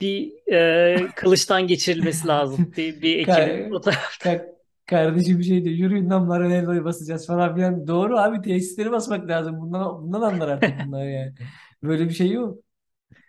[0.00, 2.72] bir e, kılıçtan geçirilmesi lazım.
[2.76, 4.32] Bir, bir ekibin o tarafta.
[4.32, 4.54] ka-
[4.86, 5.76] kardeşim bir şey diyor.
[5.76, 7.86] Yürüyün lan Maranello'yu basacağız falan filan.
[7.86, 9.60] Doğru abi tesisleri basmak lazım.
[9.60, 11.34] Bundan, bundan anlar artık bunlar yani.
[11.82, 12.58] Böyle bir şey yok.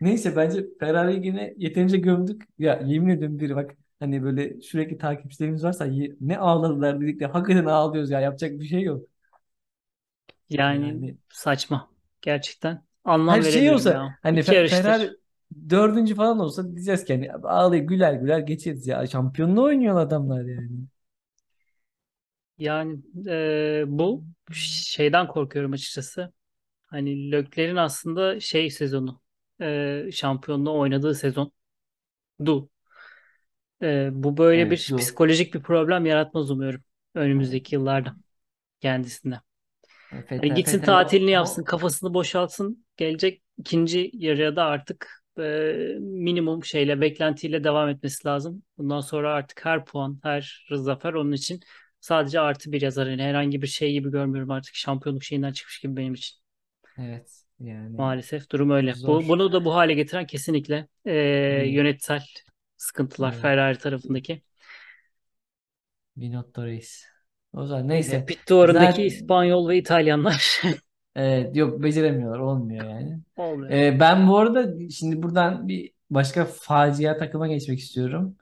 [0.02, 2.44] Neyse bence Ferrari'yi yine yeterince gömdük.
[2.60, 7.26] Ya yemin ediyorum biri bak hani böyle sürekli takipçilerimiz varsa ye- ne ağladılar dedik de
[7.26, 9.08] hakikaten ağlıyoruz ya yapacak bir şey yok.
[10.50, 11.90] Yani Yani saçma.
[12.22, 12.86] Gerçekten
[13.28, 14.20] her anlam şey veremiyorum olsa ya.
[14.22, 15.18] hani İki Fe- Ferrari yarıştır.
[15.70, 19.08] dördüncü falan olsa diyeceğiz ki hani ağlayıp güler güler geçeriz ya.
[19.08, 20.72] Şampiyonluğu oynuyor adamlar yani.
[22.58, 26.34] Yani e, bu şeyden korkuyorum açıkçası.
[26.88, 29.22] Hani Leclerc'in aslında şey sezonu
[29.62, 31.54] e, şampiyonluğu oynadığı sezon.
[32.46, 32.70] Du.
[33.84, 35.00] E, bu böyle Evet bir bu.
[35.00, 36.84] psikolojik bir problem yaratmaz umuyorum
[37.16, 38.16] önümüzdeki yıllarda
[38.82, 39.42] kendisine.
[40.38, 42.86] Hani Feta, gitsin Feta, o, tatilini yapsın, o- kafasını boşaltsın.
[42.98, 45.44] Gelecek ikinci yarıya da artık e,
[46.00, 48.64] minimum şeyle, beklentiyle devam etmesi lazım.
[48.78, 51.60] Bundan sonra artık her puan, her zafer onun için
[52.04, 53.08] Sadece artı bir yazar.
[53.08, 54.76] Yani herhangi bir şey gibi görmüyorum artık.
[54.76, 56.38] Şampiyonluk şeyinden çıkmış gibi benim için.
[56.98, 58.96] Evet yani Maalesef durum öyle.
[59.06, 59.28] Bu, zor.
[59.30, 61.14] bunu da bu hale getiren kesinlikle e,
[61.48, 62.24] Bir, yönetsel
[62.84, 64.42] sıkıntılar evet, Ferrari tarafındaki.
[66.16, 67.06] Binotto Reis.
[67.54, 68.26] O zaman neyse.
[68.26, 70.62] pit duvarındaki Zaten İspanyol ve İtalyanlar
[71.16, 73.20] Evet, yok beceremiyorlar olmuyor yani.
[73.38, 73.72] olmuyor.
[73.72, 78.38] Ee, ben bu arada şimdi buradan bir başka facia takıma geçmek istiyorum.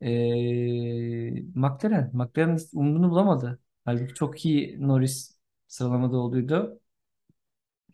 [0.00, 0.08] Ee,
[1.54, 2.10] McLaren.
[2.14, 3.58] McLaren umduğunu bulamadı.
[3.84, 6.80] Halbuki çok iyi Norris sıralamada olduydu.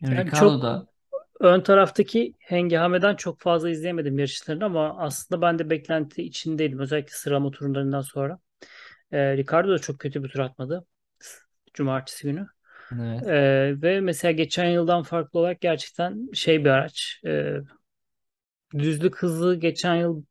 [0.01, 0.87] Yani Yani Ricardo çok da
[1.41, 6.79] ön taraftaki hengameden çok fazla izleyemedim yarışlarını ama aslında ben de beklenti içindeydim.
[6.79, 8.39] Özellikle sıralama turlarından sonra.
[9.11, 10.85] E, Ricardo da çok kötü bir tur atmadı.
[11.73, 12.47] Cumartesi günü.
[12.91, 13.27] evet.
[13.27, 17.21] E, ve mesela geçen yıldan farklı olarak gerçekten şey bir araç.
[17.25, 17.55] E,
[18.77, 20.23] düzlük hızı geçen yıl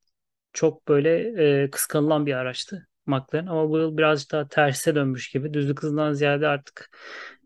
[0.53, 5.55] çok böyle e, kıskanılan bir araçtı McLaren ama bu yıl birazcık daha terse dönmüş gibi.
[5.55, 6.90] Düzlük hızından ziyade artık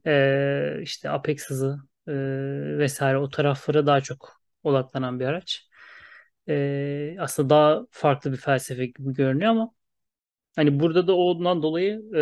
[0.07, 2.13] e, işte apex hızı e,
[2.79, 5.69] vesaire o taraflara daha çok odaklanan bir araç.
[6.49, 9.73] E, aslında daha farklı bir felsefe gibi görünüyor ama
[10.57, 12.21] hani burada da ondan dolayı e,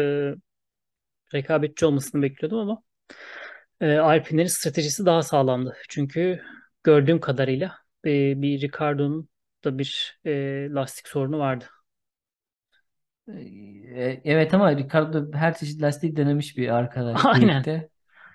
[1.35, 2.83] rekabetçi olmasını bekliyordum ama
[3.81, 5.77] e, Alpine'in stratejisi daha sağlamdı.
[5.89, 6.43] Çünkü
[6.85, 9.29] gördüğüm kadarıyla e, bir Ricardo'nun
[9.65, 10.33] da bir e,
[10.71, 11.65] lastik sorunu vardı.
[13.29, 17.65] Ee, evet ama Ricardo her çeşit lastiği denemiş bir arkadaş Aynen.
[17.65, 17.91] gridde.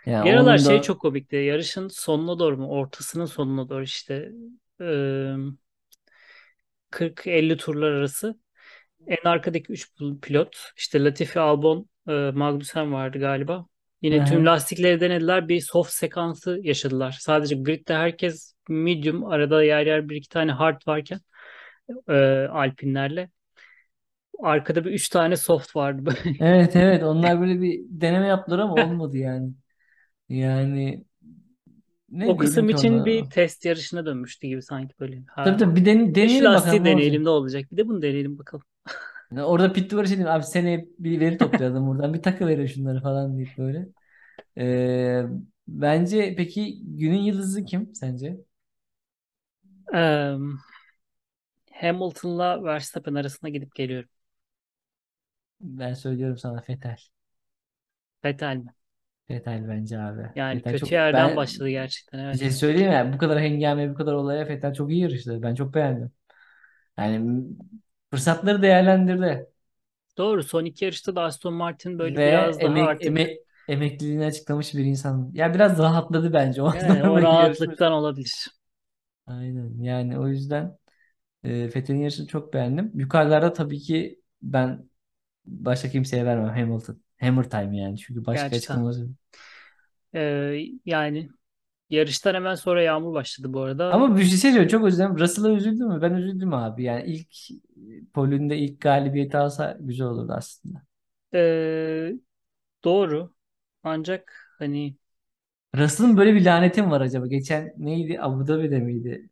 [0.08, 1.36] Yani aralar onun şey da çok komikti.
[1.36, 2.68] Yarışın sonuna doğru mu?
[2.70, 4.32] Ortasının sonuna doğru işte
[4.82, 4.86] e,
[6.92, 8.40] 40-50 turlar arası.
[9.08, 9.92] En arkadaki 3
[10.22, 13.68] pilot işte Latifi, Albon, e, Magnussen vardı galiba.
[14.02, 15.50] Yine tüm lastikleri denediler.
[15.50, 17.18] Bir soft sekansı yaşadılar.
[17.22, 19.26] Sadece gridde herkes medium.
[19.26, 21.22] Arada yer yer bir iki tane hard varken
[22.10, 22.14] e,
[22.52, 23.30] Alpinlerle.
[24.44, 26.16] Arkada bir üç tane soft vardı.
[26.40, 29.54] Evet evet onlar böyle bir deneme yaptılar ama olmadı yani.
[30.30, 31.06] Yani
[32.24, 35.24] O ne diyelim kısım ki için bir test yarışına dönmüştü gibi sanki böyle.
[35.44, 37.18] Tabii Ha, tabii bir den- Şu deneyelim lastiği bakalım ne olacak.
[37.18, 37.72] deneyelim ne olacak.
[37.72, 38.64] Bir de bunu deneyelim bakalım.
[39.32, 42.66] Yani orada pit duvarı şey diyeyim, abi seneye bir veri toplayalım buradan bir takı verin
[42.66, 43.90] şunları falan deyip böyle.
[44.58, 45.24] Ee,
[45.68, 48.38] bence peki günün yıldızı kim sence?
[49.94, 50.38] Eee,
[51.72, 54.10] Hamilton'la Verstappen arasında gidip geliyorum.
[55.62, 56.98] Ben söylüyorum sana Fetel.
[58.24, 58.74] Vettel mi?
[59.28, 60.30] Fetel bence abi.
[60.36, 62.54] Yani Fetel kötü çok yerden ben başladı gerçekten bir şey evet.
[62.54, 63.14] söyleyeyim mi?
[63.14, 65.42] Bu kadar hengame bu kadar olaya Fetel çok iyi yarıştı.
[65.44, 66.12] Ben çok beğendim.
[66.98, 67.46] Yani
[68.12, 69.48] fırsatları değerlendirdi.
[70.18, 74.26] Doğru son iki yarışta da Aston Martin böyle Ve biraz daha emek, artık emek, emekliliğini
[74.26, 75.32] açıklamış bir insan.
[75.34, 77.22] Ya biraz rahatladı bence o yani o yarışmış.
[77.22, 78.48] rahatlıktan olabilir.
[79.28, 79.82] Aynen.
[79.84, 80.78] Yani o yüzden
[81.44, 82.92] e, Fethel'in yarışını çok beğendim.
[82.96, 84.90] Yukarılarda tabii ki ben
[85.46, 87.02] başka kimseye vermem Hamilton.
[87.20, 87.98] Hammer time yani.
[87.98, 88.58] Çünkü başka Gerçekten.
[88.58, 89.10] açıklaması.
[90.14, 91.30] Eee, yani
[91.90, 93.86] yarıştan hemen sonra yağmur başladı bu arada.
[93.90, 94.68] Ama bir şey söyleyeceğim.
[94.70, 95.20] Çok özür dilerim.
[95.20, 96.02] Russell'a üzüldün mü?
[96.02, 96.84] Ben üzüldüm abi.
[96.84, 97.28] Yani ilk
[98.14, 100.82] polünde ilk galibiyeti alsa güzel olurdu aslında.
[101.34, 102.16] Eee,
[102.86, 103.36] doğru.
[103.84, 104.98] Ancak hani
[105.78, 107.28] Russell'ın böyle bir laneti mi var acaba?
[107.28, 108.22] Geçen neydi?
[108.22, 109.30] Abu Dhabi'de miydi?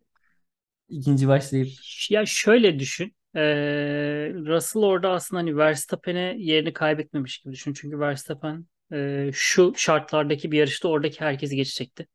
[0.89, 1.69] İkinci başlayıp.
[2.09, 3.15] Ya şöyle düşün.
[3.35, 7.73] Ee, Russell orada aslında hani Verstappen'e yerini kaybetmemiş gibi düşün.
[7.73, 12.07] Çünkü Verstappen e, şu şartlardaki bir yarışta oradaki herkesi geçecekti.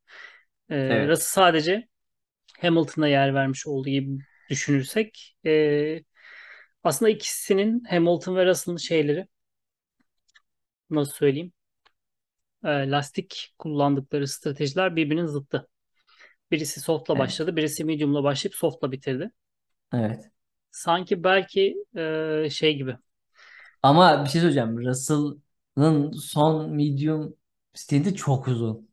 [1.07, 1.21] Russell Evet.
[1.33, 1.87] sadece
[2.61, 6.03] Hamilton'a yer vermiş olduğu gibi düşünürsek e,
[6.83, 9.27] aslında ikisinin Hamilton ve Russell'ın şeyleri
[10.89, 11.53] nasıl söyleyeyim
[12.63, 15.67] e, lastik kullandıkları stratejiler birbirinin zıttı.
[16.51, 17.19] Birisi soft'la Evet.
[17.19, 19.31] başladı, birisi medium'la başlayıp soft'la bitirdi.
[19.93, 20.31] Evet.
[20.71, 22.97] Sanki belki e, şey gibi
[23.83, 24.77] Ama bir şey söyleyeceğim.
[24.85, 27.35] Russell'ın son medium
[27.73, 28.91] stinti çok uzun.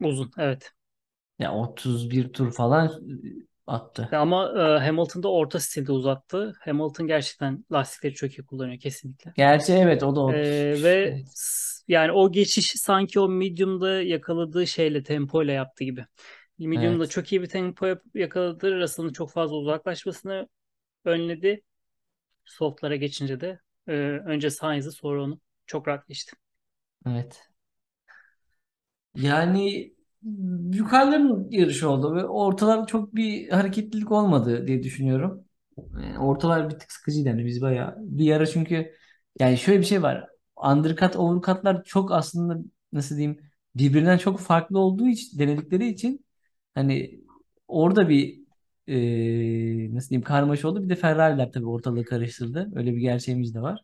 [0.00, 0.72] uzun evet.
[1.38, 2.90] Ya 31 tur falan
[3.66, 4.12] attı.
[4.12, 6.52] Ama e, Hamilton da orta stilde uzattı.
[6.60, 9.34] Hamilton gerçekten lastikleri çok iyi kullanıyor kesinlikle.
[9.34, 10.68] Gerçi evet o da E, 30.
[10.82, 11.28] ve Evet.
[11.88, 16.06] yani o geçişi sanki o medium'da yakaladığı şeyle tempoyla yaptı gibi.
[16.58, 17.08] Medium'da Evet.
[17.08, 18.80] çok iyi bir tempo yakaladı.
[18.80, 20.48] Russell'ın çok fazla uzaklaşmasını
[21.04, 21.62] önledi.
[22.44, 23.92] Soft'lara geçince de e,
[24.26, 26.36] önce Sainz'ı sonra onu çok rahat geçti.
[27.06, 27.50] Evet.
[29.14, 29.92] Yani
[30.72, 35.44] yukarıların yarışı oldu ve ortalar çok bir hareketlilik olmadı diye düşünüyorum.
[35.78, 38.92] Yani ortalar bir tık sıkıcıydı yani biz bayağı bir ara çünkü
[39.40, 40.28] yani şöyle bir şey var.
[40.56, 42.58] Undercut, overcut'lar çok aslında
[42.92, 43.40] nasıl diyeyim
[43.76, 46.24] birbirinden çok farklı olduğu için denedikleri için
[46.74, 47.20] hani
[47.68, 48.41] orada bir
[48.88, 50.84] e, nasıl diyeyim karmaşa oldu.
[50.84, 52.70] Bir de Ferrari'ler tabii ortalığı karıştırdı.
[52.74, 53.80] Öyle bir gerçeğimiz de var.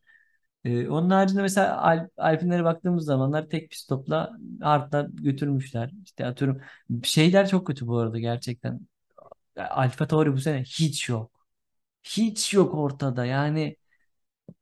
[0.65, 4.33] Ee, onun haricinde mesela Alp, Alpinlere baktığımız zamanlar tek pit stopla
[4.63, 5.91] hardlar götürmüşler.
[6.05, 6.61] İşte atıyorum
[7.05, 8.81] şeyler çok kötü bu arada gerçekten.
[9.57, 11.33] Alfa Tauri bu sene hiç yok.
[12.05, 13.27] Hiç yok ortada.
[13.27, 13.77] Yani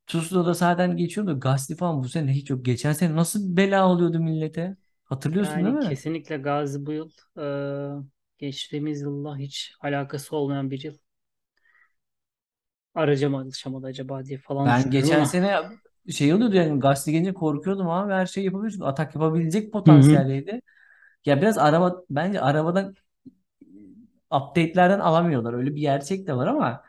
[0.07, 1.41] Tuzla'da zaten geçiyordu.
[1.41, 2.65] Gasly falan bu sene hiç yok.
[2.65, 4.77] Geçen sene nasıl bela oluyordu millete?
[5.05, 5.81] Hatırlıyorsun değil Yani mi?
[5.81, 7.43] kesinlikle Gazi bu yıl e,
[8.39, 10.99] geçtiğimiz yılla hiç alakası olmayan bir yıl.
[12.95, 15.25] Araca mı alışamadı acaba diye falan Ben düşünüyorum geçen ama.
[15.25, 15.57] sene
[16.11, 18.81] şey oluyordu yani Gasly gelince korkuyordum ama her şeyi yapabiliyorsun.
[18.81, 20.23] Atak yapabilecek Hı hı.
[20.23, 20.61] potansiyeldeydi.
[21.27, 22.97] Ya biraz araba bence arabadan
[24.31, 25.55] update'lerden alamıyorlar.
[25.55, 26.83] Öyle bir gerçek de var ama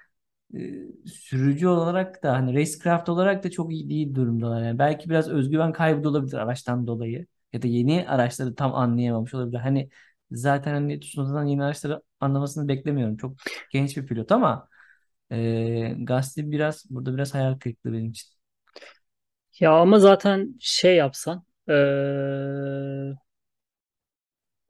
[0.56, 0.60] e,
[1.08, 4.64] sürücü olarak da hani racecraft olarak da çok iyi değil durumdalar.
[4.64, 7.28] Yani belki biraz özgüven kaybı da olabilir araçtan dolayı.
[7.54, 9.58] Ya da yeni araçları tam anlayamamış olabilir.
[9.60, 9.90] Hani
[10.32, 13.18] zaten hani Tsunoda'dan yeni araçları anlamasını beklemiyorum.
[13.18, 13.38] Çok
[13.72, 14.70] genç bir pilot ama
[15.32, 18.30] e, Gasly biraz burada biraz hayal kırıklığı benim için.
[19.60, 21.74] Ya ama zaten şey yapsan e,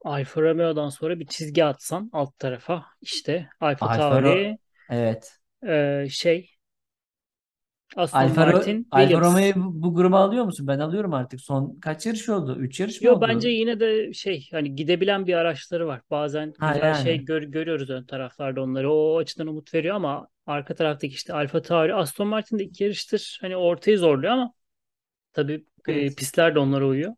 [0.06, 4.58] Alfa Romeo'dan sonra bir çizgi atsan alt tarafa işte Alfa Alfa Ro- Tauri
[4.90, 5.40] evet.
[5.68, 6.57] e, şey
[7.96, 10.68] Aston Alfa, Martin Alfa Williams Romeo'yu bu, bu gruba alıyor musun?
[10.68, 11.42] Ben alıyorum artık.
[11.42, 12.56] Son kaç yarış oldu?
[12.60, 13.50] 3 yarış mı Yo bence oldu?
[13.50, 16.02] yine de şey hani gidebilen bir araçları var.
[16.12, 17.26] Bazen Ha güzel şey yani.
[17.26, 18.92] gör- görüyoruz ön taraflarda onları.
[18.94, 23.38] O açıdan umut veriyor ama arka taraftaki işte Alfa Tauri, Aston Martin de iki yarıştır
[23.42, 24.54] hani ortayı zorluyor ama
[25.34, 26.16] tabii e, Evet.
[26.16, 27.14] pistler de onlara uyuyor.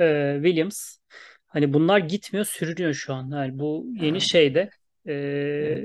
[0.00, 0.98] E, Williams
[1.48, 3.30] hani bunlar gitmiyor sürünüyor şu an.
[3.32, 4.70] Yani bu yeni şeyde
[5.08, 5.84] e,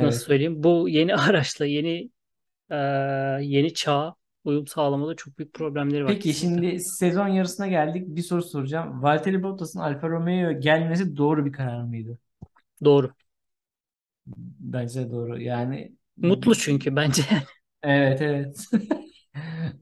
[0.00, 0.26] nasıl Evet.
[0.26, 2.10] söyleyeyim bu yeni araçla yeni
[2.72, 2.76] e,
[3.42, 6.68] yeni çağa uyum sağlamada çok büyük problemleri var Peki kesinlikle.
[6.68, 8.04] şimdi sezon yarısına geldik.
[8.08, 9.02] Bir soru soracağım.
[9.02, 12.18] Valtteri Bottas'ın Alfa Romeo'ya gelmesi doğru bir karar mıydı?
[12.84, 13.12] Doğru.
[14.60, 15.42] Bence doğru.
[15.42, 17.22] Yani Mutlu çünkü bence.
[17.82, 18.64] evet evet.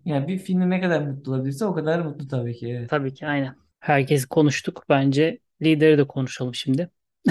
[0.05, 2.69] Yani bir filmi ne kadar mutlu olabilirse o kadar mutlu tabii ki.
[2.69, 2.91] Evet.
[2.91, 3.57] Tabii ki aynen.
[3.81, 4.85] Herkesi konuştuk.
[4.89, 6.91] Bence lideri de konuşalım şimdi.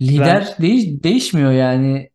[0.00, 2.10] Lider değiş değişmiyor yani.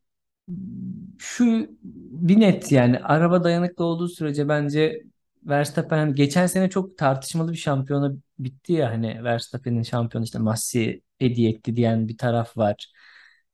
[1.20, 5.04] Şu bir net yani araba dayanıklı olduğu sürece bence
[5.44, 11.50] Verstappen geçen sene çok tartışmalı bir şampiyona bitti ya hani Verstappen'in şampiyonu işte Massi hediye
[11.52, 12.92] etti diyen bir taraf var.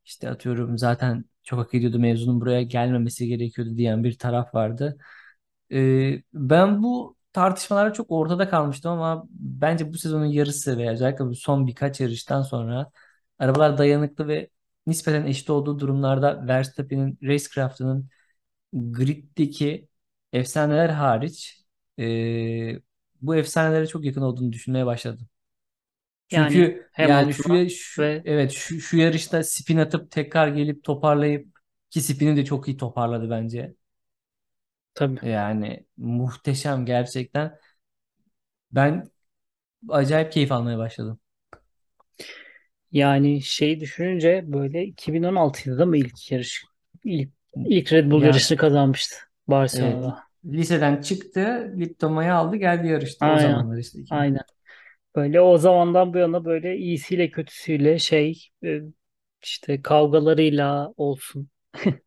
[0.05, 4.97] İşte atıyorum zaten çok hak ediyordu mevzunun buraya gelmemesi gerekiyordu diyen bir taraf vardı.
[5.71, 11.67] Ee, ben bu tartışmalara çok ortada kalmıştım ama bence bu sezonun yarısı veya özellikle son
[11.67, 12.91] birkaç yarıştan sonra
[13.39, 14.49] arabalar dayanıklı ve
[14.87, 18.09] nispeten eşit olduğu durumlarda Verstappen'in racecraft'ının
[18.73, 19.89] griddeki
[20.33, 21.63] efsaneler hariç
[21.99, 22.79] e,
[23.21, 25.27] bu efsanelere çok yakın olduğunu düşünmeye başladım.
[26.31, 30.83] Yani Çünkü yani Hamilton'a şu, şu ve evet şu, şu yarışta spin atıp tekrar gelip
[30.83, 31.47] toparlayıp
[31.89, 33.75] ki spini de çok iyi toparladı bence.
[34.93, 35.21] tabii.
[35.21, 37.59] Yani muhteşem gerçekten.
[38.71, 39.11] Ben
[39.89, 41.19] acayip keyif almaya başladım.
[42.93, 46.65] Yani şeyi düşününce böyle 2016'da da mı ilk yarış?
[47.03, 49.15] İlk, ilk Red Bull Ya yarışını kazanmıştı
[49.73, 50.23] evet Barcelona'da.
[50.45, 53.25] liseden çıktı, diplomayı aldı, geldi yarıştı.
[53.25, 53.37] O Aynen.
[53.37, 53.99] zamanlar işte.
[54.01, 54.41] iki- Aynen.
[55.15, 58.81] Böyle o zamandan bu yana böyle iyisiyle kötüsüyle şey e,
[59.43, 61.49] işte kavgalarıyla olsun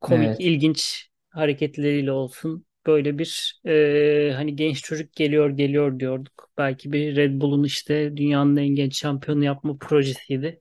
[0.00, 0.40] komik, Evet.
[0.40, 6.50] ilginç hareketleriyle olsun böyle bir e, hani genç çocuk geliyor geliyor diyorduk.
[6.58, 10.60] Belki bir Red Bull'un işte dünyanın en genç şampiyonu yapma projesiydi.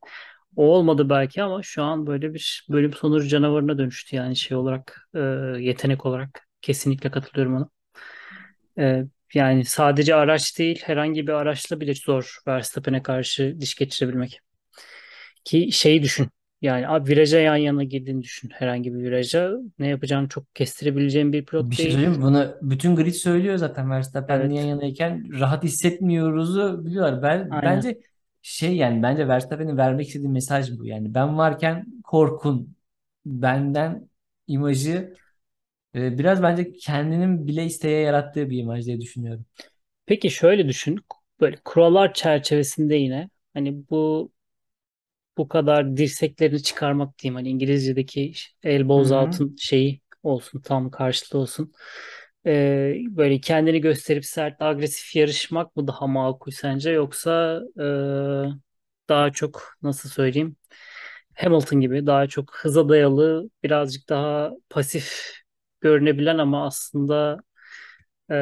[0.55, 5.09] O olmadı belki ama şu an böyle bir bölüm sonucu canavarına dönüştü yani şey olarak
[5.15, 5.19] e,
[5.59, 7.69] yetenek olarak kesinlikle katılıyorum ona.
[8.79, 14.39] E, yani sadece araç değil herhangi bir araçla bile zor Verstappen'e karşı diş geçirebilmek.
[15.45, 16.29] Ki şeyi düşün.
[16.63, 18.49] Yani abi viraja yan yana girdiğini düşün.
[18.53, 22.01] Herhangi bir viraja ne yapacağını çok kestirebileceğin bir Bir pilot şey değil.
[22.01, 22.21] söyleyeyim mi?
[22.21, 24.63] Bunu bütün grid söylüyor zaten Verstappen'le yan Evet.
[24.63, 27.21] yanayken rahat hissetmiyoruzu biliyorlar.
[27.23, 27.63] Ben Aynen.
[27.63, 28.01] bence
[28.41, 30.85] şey yani bence Verstappen'in vermek istediği mesaj bu.
[30.85, 32.75] Yani ben varken korkun.
[33.25, 34.09] Benden
[34.47, 35.13] imajı
[35.95, 39.45] e, biraz bence kendinin bile isteye yarattığı bir imaj diye düşünüyorum.
[40.05, 40.99] Peki şöyle düşün.
[41.39, 44.31] Böyle kurallar çerçevesinde yine hani bu
[45.37, 47.35] bu kadar dirseklerini çıkarmak diyeyim.
[47.35, 49.11] Hani İngilizce'deki elbows hı.
[49.11, 51.73] out'un şeyi olsun tam karşılığı olsun.
[52.45, 57.83] Ee, böyle kendini gösterip sert agresif yarışmak mı daha makul sence yoksa e,
[59.09, 60.55] daha çok nasıl söyleyeyim
[61.35, 65.33] Hamilton gibi daha çok hıza dayalı birazcık daha pasif
[65.81, 67.39] görünebilen ama aslında
[68.31, 68.35] e,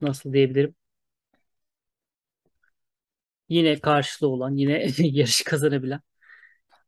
[0.00, 0.74] nasıl diyebilirim
[3.52, 6.00] yine karşılığı olan yine yarış kazanabilen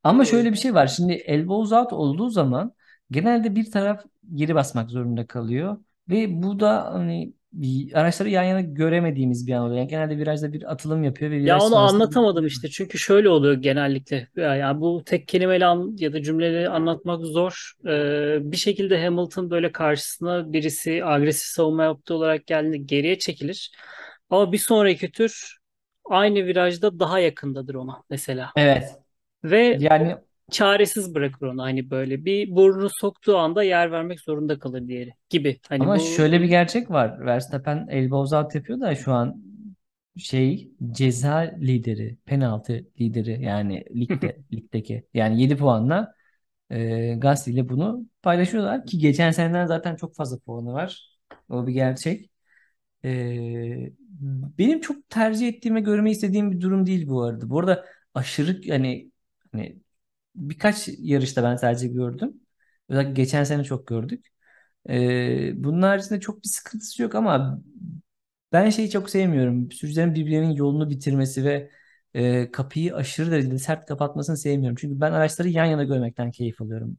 [0.02, 0.86] Ama şöyle bir şey var.
[0.86, 2.74] Şimdi elbows out olduğu zaman
[3.10, 4.04] genelde bir taraf
[4.34, 5.84] geri basmak zorunda kalıyor.
[6.08, 7.34] Ve bu da hani
[7.94, 9.78] araçları yan yana göremediğimiz bir an oluyor.
[9.78, 12.68] Yani genelde virajda bir atılım yapıyor ve Ya onu sonrasında anlatamadım işte.
[12.70, 14.28] Çünkü şöyle oluyor genellikle.
[14.36, 17.72] Ya Yani bu tek kelimeyle an- ya da cümleleri anlatmak zor.
[17.86, 23.70] Ee, bir şekilde Hamilton böyle karşısına birisi agresif savunma yaptığı olarak geldiğinde geriye çekilir.
[24.30, 25.56] Ama bir sonraki tur
[26.04, 28.52] aynı virajda daha yakındadır ona mesela.
[28.56, 28.98] Evet.
[29.44, 30.16] Ve Yani
[30.50, 35.60] çaresiz bırakır onu hani böyle bir burnunu soktuğu anda yer vermek zorunda kalır diğeri gibi.
[35.68, 37.26] Hani ama bu şöyle bir gerçek var.
[37.26, 39.42] Verstappen elbow out yapıyor da şu an
[40.18, 45.06] şey ceza lideri, penaltı lideri yani ligde ligdeki.
[45.14, 46.14] Yani 7 puanla
[46.70, 51.18] e, Gasly ile bunu paylaşıyorlar ki geçen seneden zaten çok fazla puanı var.
[51.50, 52.30] O bir gerçek.
[54.58, 57.50] Benim çok tercih ettiğime görmeyi istediğim bir durum değil bu arada.
[57.50, 59.10] Bu arada aşırı hani
[59.52, 59.78] hani
[60.36, 62.40] birkaç yarışta ben sadece gördüm.
[62.88, 64.26] Özellikle geçen sene çok gördük.
[64.90, 67.60] Ee, bunun haricinde çok bir sıkıntısı yok ama
[68.52, 69.72] ben şeyi çok sevmiyorum.
[69.72, 71.70] Sürücülerin birbirlerinin yolunu bitirmesi ve
[72.14, 74.76] e, kapıyı aşırı derecede sert kapatmasını sevmiyorum.
[74.80, 76.98] Çünkü ben araçları yan yana görmekten keyif alıyorum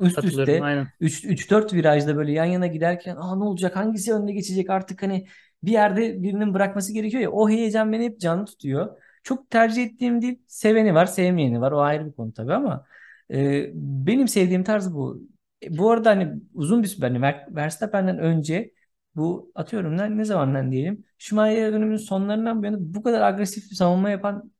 [0.00, 0.92] üst üste aynen.
[1.00, 5.26] 3-4 virajda böyle yan yana giderken aa ne olacak hangisi önde geçecek artık hani
[5.62, 8.96] bir yerde birinin bırakması gerekiyor ya o heyecan beni hep canlı tutuyor.
[9.22, 12.86] Çok tercih ettiğim değil seveni var sevmeyeni var o ayrı bir konu tabii ama
[13.30, 15.22] e, benim sevdiğim tarz bu.
[15.62, 18.72] E, bu arada hani uzun bir süre hani Ver- Verstappen'den önce
[19.16, 23.76] bu atıyorum ne, ne zamandan diyelim Schumacher döneminin sonlarından bu yana bu kadar agresif bir
[23.76, 24.52] savunma yapan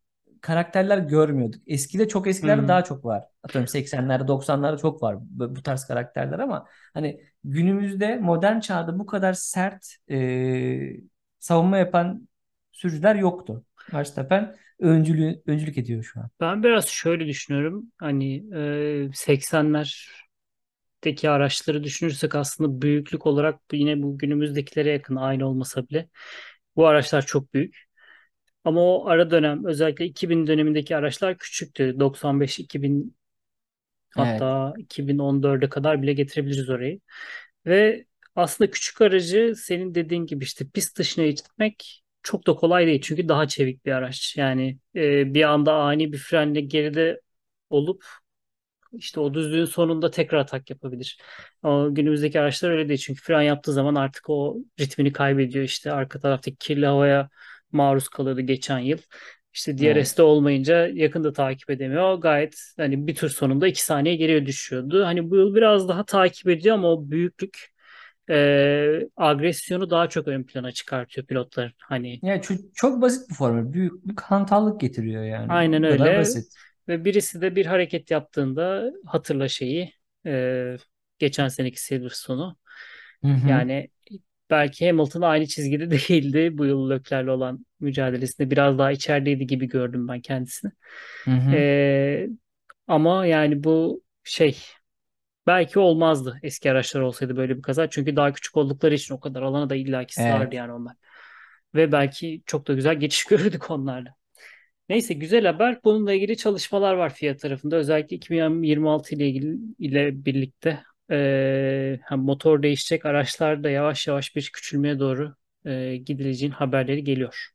[0.46, 1.60] karakterler görmüyorduk.
[1.66, 2.68] Eskide çok eskilerde Hmm.
[2.68, 3.24] daha çok var.
[3.42, 9.06] Atıyorum 80'lerde 90'larda çok var bu, bu tarz karakterler ama hani günümüzde modern çağda bu
[9.06, 10.96] kadar sert e,
[11.38, 12.28] savunma yapan
[12.72, 13.64] sürücüler yoktu.
[13.92, 16.30] Verstappen öncülüğü, öncülük ediyor şu an.
[16.40, 17.92] Ben biraz şöyle düşünüyorum.
[17.98, 18.36] Hani
[19.06, 26.08] e, 80'lerdeki araçları düşünürsek aslında büyüklük olarak yine bu günümüzdekilere yakın aynı olmasa bile
[26.76, 27.85] bu araçlar çok büyük.
[28.66, 32.00] Ama o ara dönem özellikle 2000 dönemindeki araçlar küçüktü.
[32.00, 33.16] 95-2000
[34.16, 34.42] Evet.
[34.42, 37.00] hatta 2014'e kadar bile getirebiliriz orayı.
[37.66, 38.06] Ve
[38.36, 43.00] aslında küçük aracı senin dediğin gibi işte pist dışına itmek çok da kolay değil.
[43.02, 44.36] Çünkü daha çevik bir araç.
[44.38, 47.20] Yani e, bir anda ani bir frenle geride
[47.70, 48.04] olup
[48.92, 51.18] işte o düzlüğün sonunda tekrar atak yapabilir.
[51.62, 53.00] Ama günümüzdeki araçlar öyle değil.
[53.00, 55.64] Çünkü fren yaptığı zaman artık o ritmini kaybediyor.
[55.64, 57.28] İşte arka taraftaki kirli havaya
[57.72, 58.98] maruz kalıyordu geçen yıl.
[59.52, 59.78] İşte.
[59.78, 62.14] DRS'de olmayınca yakında takip edemiyor.
[62.14, 65.04] Gayet hani bir tur sonunda iki saniye geriye düşüyordu.
[65.04, 67.68] Hani bu yıl biraz daha takip ediyor ama o büyüklük
[68.30, 71.72] e, agresyonu daha çok ön plana çıkartıyor pilotların.
[71.78, 73.72] Hani Yani çok, çok basit bir formül.
[73.72, 75.48] Büyüklük hantallık getiriyor yani.
[75.48, 76.16] aynen Bu öyle.
[76.16, 76.52] basit.
[76.88, 79.92] Ve birisi de bir hareket yaptığında hatırla şeyi
[80.26, 80.76] e,
[81.18, 82.56] geçen seneki Silverstone'u.
[83.44, 83.88] Yani
[84.50, 88.50] belki Hamilton aynı çizgide değildi bu yıl Leclerc'le olan mücadelesinde.
[88.50, 90.72] Biraz daha içerideydi gibi gördüm ben kendisini.
[91.24, 91.56] Hı hı.
[91.56, 92.28] E,
[92.88, 94.58] ama yani bu şey
[95.46, 97.90] belki olmazdı eski araçlar olsaydı böyle bir kaza.
[97.90, 100.54] Çünkü daha küçük oldukları için o kadar alana da illaki sığardı Evet.
[100.54, 100.96] yani onlar.
[101.74, 104.14] Ve belki çok da güzel geçiş görürdük onlarla.
[104.88, 105.80] Neyse güzel haber.
[105.84, 107.76] Bununla ilgili çalışmalar var FIA tarafında.
[107.76, 110.82] Özellikle 2026 ile ilgili ile birlikte
[112.08, 115.34] hem motor değişecek araçlar da yavaş yavaş bir küçülmeye doğru
[115.64, 117.50] eee gidileceğin haberleri geliyor.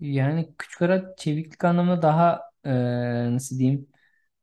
[0.00, 2.70] Yani küçük araç çeviklik anlamında daha e,
[3.34, 3.88] nasıl diyeyim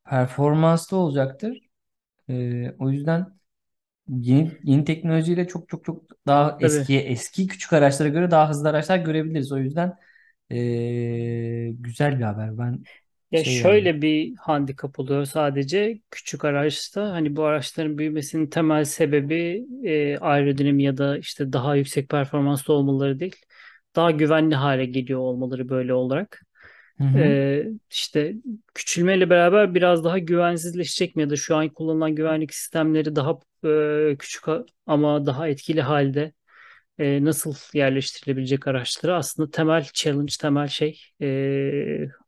[0.06, 1.60] performanslı olacaktır.
[2.30, 3.39] E, o yüzden
[4.10, 6.60] yeni yeni teknolojiyle çok çok çok daha Tabii.
[6.62, 9.51] eski eski küçük araçlara göre daha hızlı araçlar görebiliriz.
[9.51, 9.97] O yüzden
[10.51, 10.56] e,
[11.80, 12.58] güzel bir haber.
[12.58, 12.84] Ben
[13.34, 13.61] Ya şey yani.
[13.61, 20.84] şöyle bir handikap oluyor sadece küçük araçta hani bu araçların büyümesinin temel sebebi e, aerodinami
[20.84, 23.36] ya da işte daha yüksek performanslı olmaları değil.
[23.95, 26.41] Daha güvenli hale geliyor olmaları böyle olarak.
[26.97, 27.17] Hı hı.
[27.19, 28.36] Ee, işte
[28.73, 34.15] küçülmeyle beraber biraz daha güvensizleşecek mi ya da şu an kullanılan güvenlik sistemleri daha e,
[34.19, 34.43] küçük
[34.86, 36.34] ama daha etkili halde
[36.99, 42.22] e, nasıl yerleştirilebilecek araçları aslında temel challenge, temel şey e.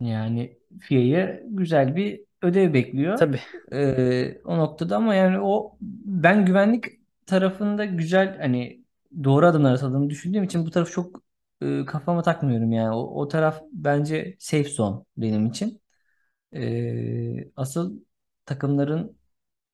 [0.00, 3.18] Yani FIA'ya güzel bir ödev bekliyor.
[3.18, 3.40] Tabii.
[3.72, 6.84] Ee, o noktada ama yani o ben güvenlik
[7.26, 8.84] tarafında güzel hani
[9.24, 11.22] doğru adımlar atıldığını düşündüğüm için bu tarafı çok
[11.62, 12.94] e, kafama takmıyorum yani.
[12.94, 15.80] O, o taraf bence safe zone benim için.
[16.54, 18.00] Ee, asıl
[18.46, 19.18] takımların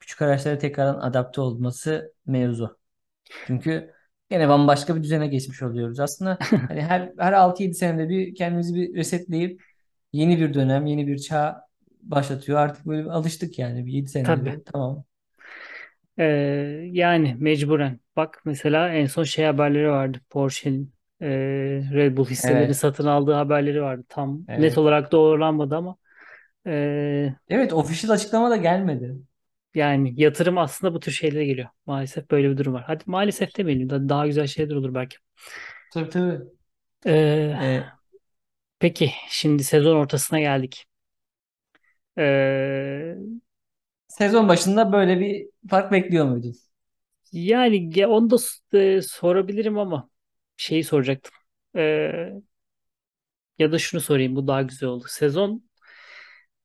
[0.01, 2.79] küçük araçlara tekrardan adapte olması mevzu.
[3.47, 3.93] Çünkü
[4.31, 6.01] gene bambaşka bir düzene geçmiş oluyoruz.
[6.01, 9.63] Aslında hani her her altı yedi senede bir kendimizi bir resetleyip
[10.13, 11.67] yeni bir dönem, yeni bir çağ
[12.03, 12.59] başlatıyor.
[12.59, 14.63] Artık böyle alıştık yani bir 7 senede Tabii.
[14.65, 15.05] Tamam.
[16.19, 16.25] Ee,
[16.93, 18.01] yani mecburen.
[18.17, 20.21] Bak mesela en son şey haberleri vardı.
[20.31, 21.27] Porsche'nin e,
[21.95, 22.75] Red Bull hisselerini Evet.
[22.75, 24.05] satın aldığı haberleri vardı.
[24.09, 24.79] Tam net Evet.
[24.79, 25.97] olarak doğrulanmadı ama
[26.67, 29.17] e, Evet, official açıklama da gelmedi.
[29.75, 31.69] yani yatırım aslında bu tür şeylere geliyor.
[31.87, 32.85] Maalesef böyle bir durum var.
[32.87, 33.91] Hadi maalesef demeyelim.
[33.91, 35.17] da Daha güzel şeyler olur belki.
[35.91, 36.43] Tabii tabii.
[37.07, 37.93] Ee, Ee,
[38.83, 40.87] peki şimdi sezon ortasına geldik.
[42.17, 43.17] Ee,
[44.09, 46.55] sezon başında böyle bir fark bekliyor muydun?
[47.33, 48.37] yani ya onu da
[48.79, 50.11] e, sorabilirim ama
[50.57, 51.33] şeyi soracaktım.
[51.77, 52.33] Ee,
[53.59, 55.05] ya da şunu sorayım bu daha güzel oldu.
[55.09, 55.63] Sezon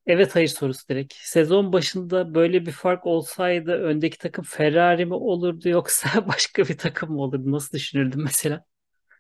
[0.06, 1.14] evet hayır sorusu direkt.
[1.18, 7.12] Sezon başında böyle bir fark olsaydı öndeki takım Ferrari mi olurdu yoksa başka bir takım
[7.12, 7.52] mı olurdu?
[7.52, 8.66] Nasıl düşünürdün mesela?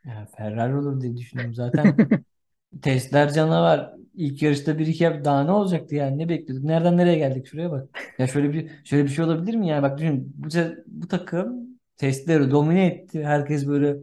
[0.05, 1.53] Ya Ferrari olur diye düşündüm.
[1.53, 2.01] Zaten
[2.81, 3.93] testler canavar.
[4.13, 6.65] İlk yarışta bir iki daha ne olacaktı yani ne bekliyorduk?
[6.65, 7.47] Nereden nereye geldik?
[7.47, 7.89] Şuraya bak.
[8.19, 9.83] Ya şöyle bir şöyle bir şey olabilir mi yani?
[9.83, 10.47] Bak düşün bu,
[10.87, 11.67] bu takım
[11.97, 13.23] testleri domine etti.
[13.25, 13.97] Herkes böyle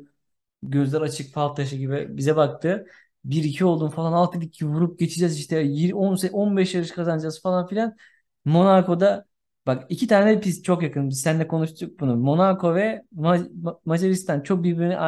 [0.62, 2.86] gözler açık fal taşı gibi bize baktı.
[3.24, 7.42] bir iki oldum falan alt dedik ki vurup geçeceğiz işte 20, 10, 15 yarış kazanacağız
[7.42, 7.96] falan filan.
[8.44, 9.26] Monaco'da
[9.66, 11.08] bak iki tane pist çok yakın.
[11.10, 12.16] Biz seninle konuştuk bunu.
[12.16, 14.98] Monaco ve Ma- Ma- Macaristan çok birbirine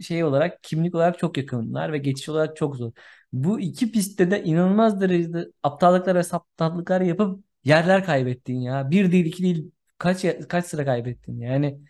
[0.00, 2.92] şey olarak kimlik olarak çok yakınlar ve geçiş olarak çok zor.
[3.32, 8.90] Bu iki pistte de inanılmaz derecede aptallıklar ve saptallıklar yapıp yerler kaybettin ya.
[8.90, 11.80] Bir değil iki değil kaç kaç sıra kaybettin yani.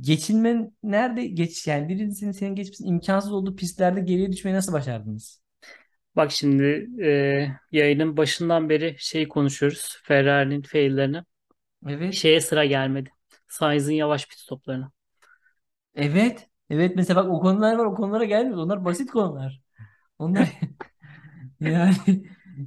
[0.00, 5.42] Geçilmen nerede geç yani birincisinin senin geçmesi imkansız olduğu pistlerde geriye düşmeyi nasıl başardınız?
[6.16, 10.00] Bak şimdi e, yayının başından beri şey konuşuyoruz.
[10.04, 11.22] Ferrari'nin faillerini.
[11.88, 12.14] Evet.
[12.14, 13.10] Şeye sıra gelmedi.
[13.48, 14.92] Sainz'in yavaş pit stoplarına.
[15.94, 16.48] Evet.
[16.70, 18.64] Evet mesela bak o konular var o konulara gelmiyoruz.
[18.64, 19.60] Onlar basit konular.
[20.18, 20.48] Onlar
[21.60, 21.94] yani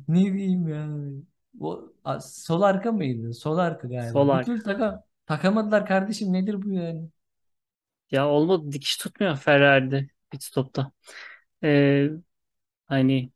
[0.07, 1.23] ne diyeyim yani.
[1.59, 3.33] O a- sol arka mıydı?
[3.33, 4.33] Sol arka Sol galiba.
[4.33, 4.43] Bir arka.
[4.43, 7.09] türlü taka, takamadılar kardeşim nedir bu yani?
[8.11, 10.91] Ya olmadı dikiş tutmuyor Ferrari'de pit stopta.
[11.63, 12.09] E,
[12.87, 13.31] hani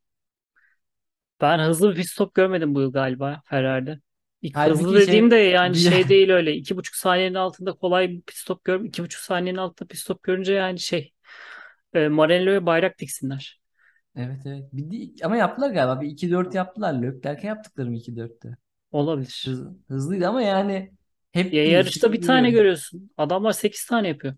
[1.41, 3.99] Ben hızlı bir pit stop görmedim bu yıl galiba Ferrari'de.
[4.45, 6.53] İlk hızlı Halbuki dediğimde şey yani bir şey değil öyle.
[6.55, 8.81] iki buçuk saniyenin altında kolay bir pit stop gör.
[8.83, 11.13] iki buçuk saniyenin altında pit stop görünce yani şey
[11.93, 13.61] e, Maranello'ya bayrak diksinler.
[14.15, 14.69] evet evet.
[14.73, 16.01] Bir de- ama yaptılar galiba.
[16.01, 16.93] Bir iki dört yaptılar.
[16.93, 18.57] Leclerc'e yaptıklarım iki dörtte
[18.91, 19.45] Olabilir.
[19.45, 20.93] Hız, hızlıydı ama yani
[21.31, 22.51] hep Ya yarışta bir tane görüyorum.
[22.51, 23.11] görüyorsun.
[23.17, 24.35] Adamlar 8 tane yapıyor.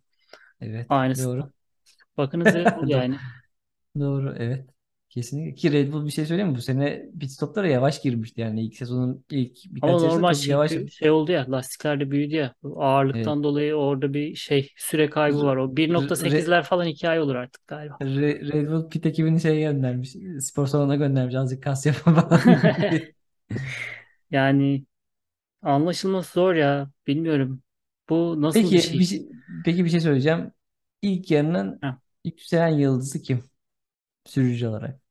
[0.62, 1.12] Evet Aynısından.
[1.18, 1.52] doğru.
[2.18, 3.22] Bakınız yani.
[4.00, 4.70] Doğru evet.
[5.10, 5.56] Kesinlikle.
[5.56, 6.58] Ki Red Bull bir şey söyleyeyim mi?
[6.58, 8.62] Bu sene pit stoplara yavaş girmişti yani.
[8.66, 10.72] ilk sezonun ilk Ama birkaç da normal çok şey, yavaş.
[10.90, 12.54] şey oldu ya lastikler de büyüdü ya.
[12.64, 12.84] Bu
[13.14, 13.32] Evet.
[13.32, 15.58] Ağırlıktan dolayı orada bir şey süre kaybı var.
[15.58, 18.00] O R- Re- 1.8'ler falan hikaye olur artık galiba.
[18.02, 20.16] Re- Red Bull pit ekibini şey göndermiş.
[20.40, 21.36] Spor salonuna göndermiş.
[21.36, 22.42] Azıcık kas yapın falan.
[24.32, 24.86] Yani
[25.64, 26.92] Anlaşılması zor ya.
[27.08, 27.64] Bilmiyorum.
[28.10, 29.06] Bu nasıl bir Peki bir şey?
[29.06, 29.30] şey,
[29.66, 30.52] peki bir şey söyleyeceğim.
[31.02, 32.00] İlk yarının Ha.
[32.26, 33.44] yükselen yıldızı kim?
[34.28, 35.02] Sürücü olarak.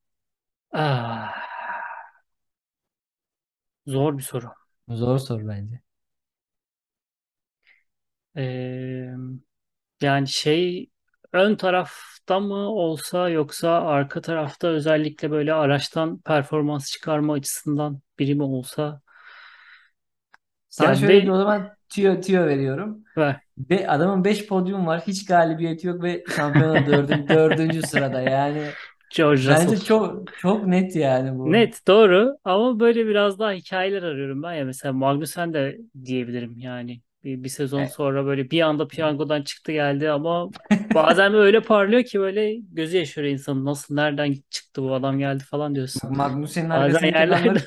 [0.73, 1.35] Ah,
[3.87, 4.51] zor bir soru.
[4.89, 5.81] Zor soru bence.
[8.37, 9.11] Ee,
[10.03, 10.91] yani şey
[11.33, 18.43] ön tarafta mı olsa yoksa arka tarafta özellikle böyle araçtan performans çıkarma açısından biri mi
[18.43, 19.03] olsa?
[20.69, 23.05] Sana Yani şöyle bir o zaman tüyo, tüyo veriyorum.
[23.17, 23.41] ve
[23.71, 25.03] Ve adamın 5 podyum var.
[25.07, 28.23] Hiç galibiyeti yok ve şampiyona dördün, dördüncü sırada.
[28.23, 28.79] Yani
[29.11, 29.75] George Russell.
[29.75, 31.45] bence çok çok net yani bu.
[31.45, 37.03] Net doğru ama böyle biraz daha hikayeler arıyorum ben ya mesela Magnussen de diyebilirim yani
[37.25, 40.51] bir, bir sezon E, sonra böyle bir anda piyangodan çıktı geldi ama
[40.95, 45.75] bazen öyle parlıyor ki böyle gözü yaşarıyor insanın nasıl nereden çıktı bu adam geldi falan
[45.75, 46.11] diyorsun.
[46.11, 47.67] Magnussen'in arkasındaki yerlerde adamlar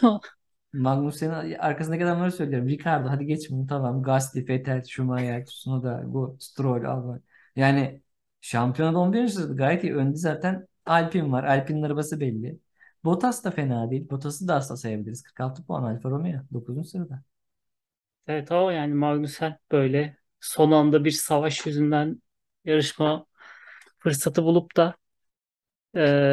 [0.74, 2.70] Magnussen'in arkasındaki adamları söylüyorum.
[2.70, 4.04] Ricardo hadi geç bunu tamam.
[4.04, 7.24] Gasly, Vettel, Schumacher, Tsunoda, Go, Stroll, Albon.
[7.58, 8.04] Yani
[8.42, 9.34] şampiyonada 11.
[9.34, 9.96] sırada gayet iyi.
[9.96, 11.44] Önde zaten Alpine var.
[11.44, 12.60] Alpine'in arabası belli.
[13.04, 14.10] Bottas da fena değil.
[14.10, 15.24] Bottas'ı da aslında sayabiliriz.
[15.24, 16.42] 46 puan Alfa Romeo.
[16.54, 16.90] 9.
[16.90, 17.24] sırada.
[18.28, 22.22] evet o yani Magnussen böyle son anda bir savaş yüzünden
[22.66, 23.26] yarışma
[24.00, 24.96] fırsatı bulup da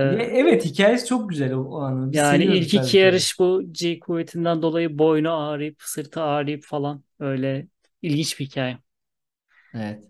[0.03, 2.13] Ya, e, evet hikayesi çok güzel o, o anı.
[2.13, 2.97] Biz Yani ilk iki hikayeleri.
[2.97, 7.69] yarış bu G kuvvetinden dolayı boynu ağrıyıp, sırtı ağrıyıp falan öyle
[8.03, 8.79] ilginç bir hikaye.
[9.75, 10.05] Evet.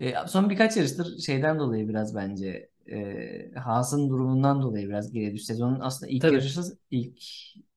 [0.00, 5.46] E, son birkaç yarıştır şeyden dolayı biraz bence e, Haas'ın durumundan dolayı biraz geriye düştü.
[5.46, 6.34] Sezonun aslında ilk Tabii.
[6.34, 6.60] yarışı
[6.90, 7.18] ilk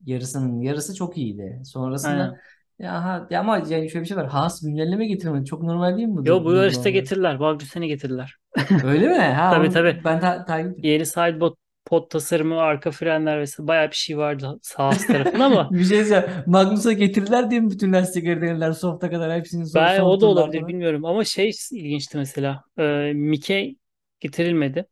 [0.05, 1.61] yarısının yarısı çok iyiydi.
[1.65, 2.39] Sonrasında Aynen.
[2.79, 4.27] ya, ha, ya ama yani şöyle bir şey var.
[4.27, 5.45] Haas güncelleme getirmedi.
[5.45, 6.89] Çok normal değil mi bu, Yo bu bu yarışta uygulamalar?
[6.89, 7.37] getirdiler.
[7.37, 8.35] Magnusen'i getirdiler.
[8.83, 9.15] Öyle mi?
[9.17, 10.01] Ha Tabii tabii.
[10.05, 10.85] ben ta takip.
[10.85, 11.55] Yeni sidepod
[11.85, 16.43] pod tasarımı, arka frenler vesaire bayağı bir şey vardı sağ tarafında ama Bir şey söyleyeyim.
[16.45, 20.25] Magnus'a getirdiler diye mi bütün lastikleri denediler softa kadar hepsinin son, ben son o da
[20.25, 23.75] olabilir bilmiyorum ama şey ilginçti mesela e, Mickey
[24.19, 24.85] getirilmedi.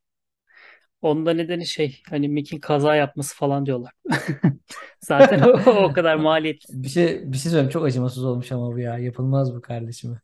[1.02, 3.92] Onun da nedeni şey hani Mickey'in kaza yapması falan diyorlar.
[5.00, 6.64] Zaten o, o kadar maliyet.
[6.70, 8.98] Bir şey bir şey söyleyeyim çok acımasız olmuş ama bu ya.
[8.98, 10.22] Yapılmaz bu kardeşime.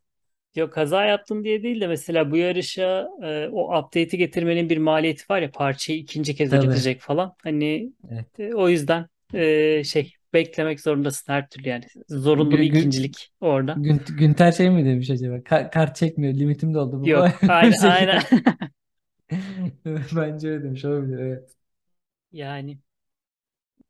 [0.55, 5.23] Yok kaza yaptın diye değil de mesela bu yarışa e, o update'i getirmenin bir maliyeti
[5.29, 6.65] var ya parçayı ikinci kez Tabii.
[6.65, 7.33] üretecek falan.
[7.43, 8.25] Hani Evet.
[8.39, 11.85] e, o yüzden e, şey beklemek zorundasın her türlü yani.
[12.09, 13.75] Zorunlu bir Gü- ikincilik orada.
[13.77, 15.35] Gün- Günter şey mi demiş acaba?
[15.35, 16.33] Ka- kart çekmiyor.
[16.33, 17.09] Limitim doldu bu.
[17.09, 18.21] Yok aynen şey aynen.
[20.15, 21.19] Bence öyle demiş olabilir.
[21.19, 21.55] Evet.
[22.31, 22.79] Yani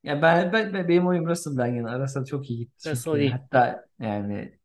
[0.03, 1.99] Ya ben, ben, ben- benim oyum Russell'dan yana.
[1.99, 3.19] Russell çok iyi gitti Russell çünkü.
[3.19, 3.31] iyi.
[3.31, 4.59] Hatta yani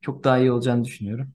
[0.00, 1.34] çok daha iyi olacağını düşünüyorum.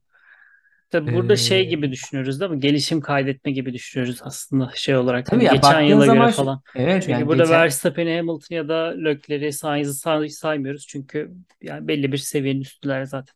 [0.90, 2.60] Tabii burada şey Ee, gibi düşünüyoruz değil mi?
[2.60, 6.30] Gelişim kaydetme gibi düşünüyoruz aslında şey olarak tabii hani ya geçen baktığın yıla göre zaman
[6.30, 6.62] şu- falan.
[6.74, 8.74] evet Çünkü yani burada geçen Verstappen'i, Hamilton ya da
[9.04, 10.86] Leclerc'i, Sainz'i say- saymıyoruz.
[10.86, 13.34] Çünkü yani belli bir seviyenin üstüler zaten.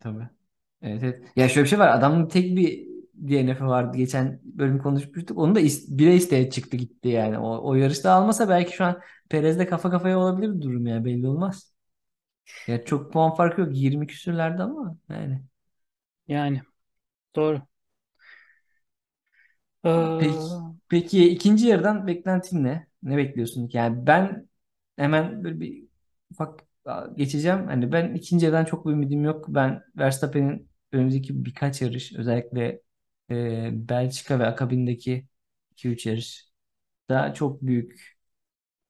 [0.00, 0.28] tabii.
[0.82, 1.24] Evet, evet.
[1.36, 1.88] Ya şöyle bir şey var.
[1.98, 2.89] Adamın tek bir
[3.28, 3.96] DNF'i vardı.
[3.96, 5.38] Geçen bölüm konuşmuştuk.
[5.38, 5.60] Onu da
[5.98, 7.38] bile isteye çıktı gitti yani.
[7.38, 9.00] O, o yarışta almasa belki şu an
[9.30, 11.04] Perez'le kafa kafaya olabilir bir durum ya.
[11.04, 11.74] Belli olmaz.
[12.66, 13.70] Ya çok puan farkı yok.
[13.76, 15.42] 20 küsürlerde ama yani.
[16.28, 16.62] Yani
[17.36, 17.62] doğru.
[20.18, 22.86] Peki, Ee, peki ikinci yarıdan beklentin ne?
[23.02, 23.70] Ne bekliyorsun?
[23.72, 24.48] Yani ben
[24.96, 25.84] hemen böyle bir
[26.30, 26.60] ufak
[27.16, 27.66] geçeceğim.
[27.66, 29.44] Hani ben ikinci yarıdan çok bir ümidim yok.
[29.48, 32.80] Ben Verstappen'in önümüzdeki birkaç yarış özellikle
[33.30, 35.26] e, Belçika ve akabindeki
[35.72, 36.50] iki üç yarış
[37.08, 38.18] daha çok büyük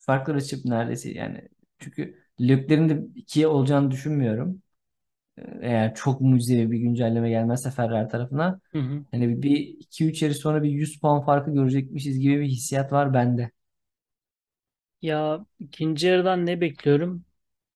[0.00, 4.62] farklar açıp neredeyse yani çünkü Leclerc'in de ikiye olacağını düşünmüyorum.
[5.38, 9.04] E, Eğer çok mucizevi bir güncelleme gelmezse Ferrari tarafına hı hı.
[9.12, 13.14] Hani bir iki üç yarış sonra bir 100 puan farkı görecekmişiz gibi bir hissiyat var
[13.14, 13.50] bende.
[15.02, 17.24] Ya ikinci yarıdan ne bekliyorum?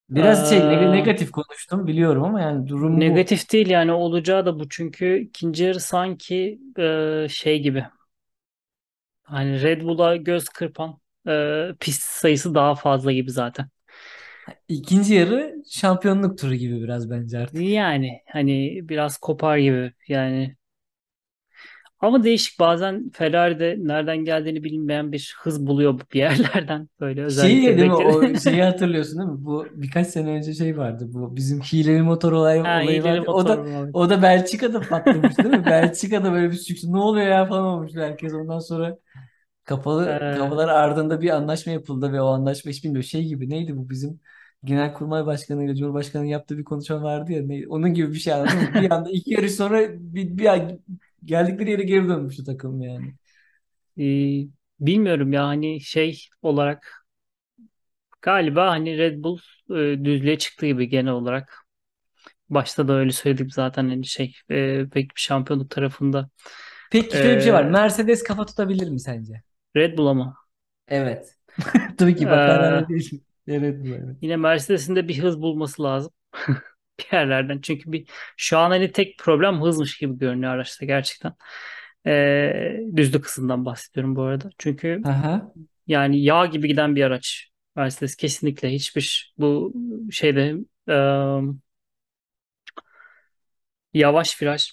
[0.09, 3.31] Biraz şey neg- negatif konuştum biliyorum ama yani durum bu.
[3.31, 7.87] negatif değil yani olacağı da bu çünkü ikinci yarı sanki e, şey gibi
[9.23, 13.69] hani Red Bull'a göz kırpan e, pist sayısı daha fazla gibi zaten.
[14.69, 17.69] İkinci yarı şampiyonluk turu gibi biraz bence artık.
[17.69, 20.57] Yani hani biraz kopar gibi yani
[22.05, 27.77] ama değişik bazen Ferrari'de nereden geldiğini bilinmeyen bir hız buluyor bir yerlerden böyle Şeyi özellikle
[27.77, 29.45] değil mi o şeyi hatırlıyorsun değil mi?
[29.45, 33.31] Bu birkaç sene önce şey vardı bu bizim hileli motor olay, Ha olayı vardı.
[33.31, 33.93] O motor da muhabbeti.
[33.93, 35.65] o da Belçika'da patlamış değil mi?
[35.67, 38.99] Belçika'da böyle bir sükse ne oluyor ya falan olmuştu herkes ondan sonra
[39.65, 43.77] Kapalı Ee, kapılar ardında bir anlaşma yapıldı ve o anlaşma hiç bilmiyorum şey gibi neydi
[43.77, 44.21] bu bizim
[44.65, 48.61] Genelkurmay Başkanı ile Cumhurbaşkanı'nın yaptığı bir konuşma vardı ya ne, onun gibi bir şey anladın
[48.63, 48.79] mı?
[48.79, 50.47] Bir anda iki yarış sonra bir, bir
[51.25, 53.15] geldikleri yere geri dönmüştü takım yani.
[53.99, 54.03] e,
[54.81, 57.05] bilmiyorum ya hani şey olarak
[58.23, 59.39] galiba hani Red Bull
[59.71, 61.65] e, düzlüğe çıktı gibi genel olarak.
[62.51, 66.31] Başta da öyle söyledik zaten hani şey e, pek bir şampiyonluk tarafında
[66.91, 67.65] Peki şöyle bir şey var.
[67.65, 69.43] e, Mercedes kafa tutabilir mi sence?
[69.75, 70.37] Red Bull ama
[70.89, 71.37] Evet.
[71.99, 73.25] Tabii ki bak e, Ferrari değil.
[73.47, 74.17] Evet bu evet.
[74.21, 76.13] yine Mercedes'in de bir hız bulması lazım
[76.99, 77.61] bir yerlerden.
[77.61, 81.33] Çünkü bir şu an hani tek problem hızmış gibi görünüyor araçta gerçekten.
[82.07, 84.51] E, düzlük hızından bahsediyorum bu arada.
[84.59, 85.53] Çünkü Aha.
[85.87, 87.51] yani yağ gibi giden bir araç.
[87.77, 89.73] Mercedes kesinlikle hiçbir bu
[90.11, 90.55] şeyde
[90.89, 90.95] e,
[93.95, 94.71] yavaş viraj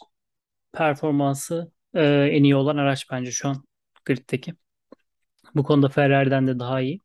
[0.74, 3.66] performansı e, en iyi olan araç bence şu an
[4.06, 4.54] griddeki.
[5.56, 7.02] Bu konuda Ferrari'den de daha iyi.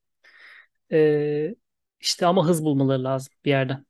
[0.93, 1.55] E,
[2.01, 3.87] işte ama hız bulmaları lazım bir yerden.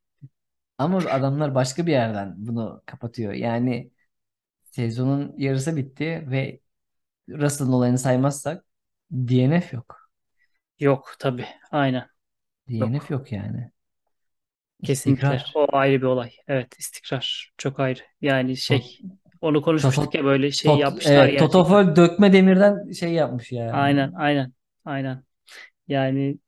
[0.79, 3.33] Ama adamlar başka bir yerden bunu kapatıyor.
[3.33, 3.91] Yani
[4.65, 6.61] sezonun yarısı bitti ve
[7.29, 8.65] Russell'ın olayını saymazsak
[9.13, 10.11] DNF yok.
[10.81, 11.47] Yok tabii.
[11.71, 12.09] Aynen.
[12.69, 13.11] DNF Yok.
[13.11, 13.71] yok yani.
[14.85, 15.27] Kesinlikle.
[15.27, 15.53] İstikrar.
[15.55, 16.31] O ayrı bir olay.
[16.49, 18.01] Evet, istikrar çok ayrı.
[18.21, 19.01] Yani Tot, şey
[19.41, 21.85] onu konuşmuştuk Toto, ya böyle şey tot, yapmışlar evet, Toto gerçekten.
[21.85, 23.73] Wolff dökme demirden şey yapmış yani.
[23.73, 24.53] Aynen, aynen,
[24.85, 25.25] aynen.
[25.89, 26.39] Yani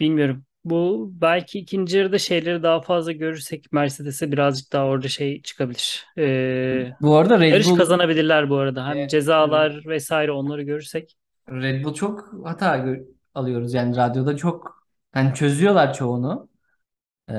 [0.00, 0.44] bilmiyorum.
[0.64, 6.06] Bu belki ikinci yarıda şeyleri daha fazla görürsek Mercedes'e birazcık daha orada şey çıkabilir.
[6.18, 8.88] Ee, Bu arada Red yarış Bull kazanabilirler bu arada.
[8.88, 11.16] Hem evet, cezalar vesaire onları görürsek.
[11.48, 12.86] Red Bull çok hata
[13.34, 16.48] alıyoruz yani radyoda çok hani çözüyorlar çoğunu.
[17.30, 17.34] Ee,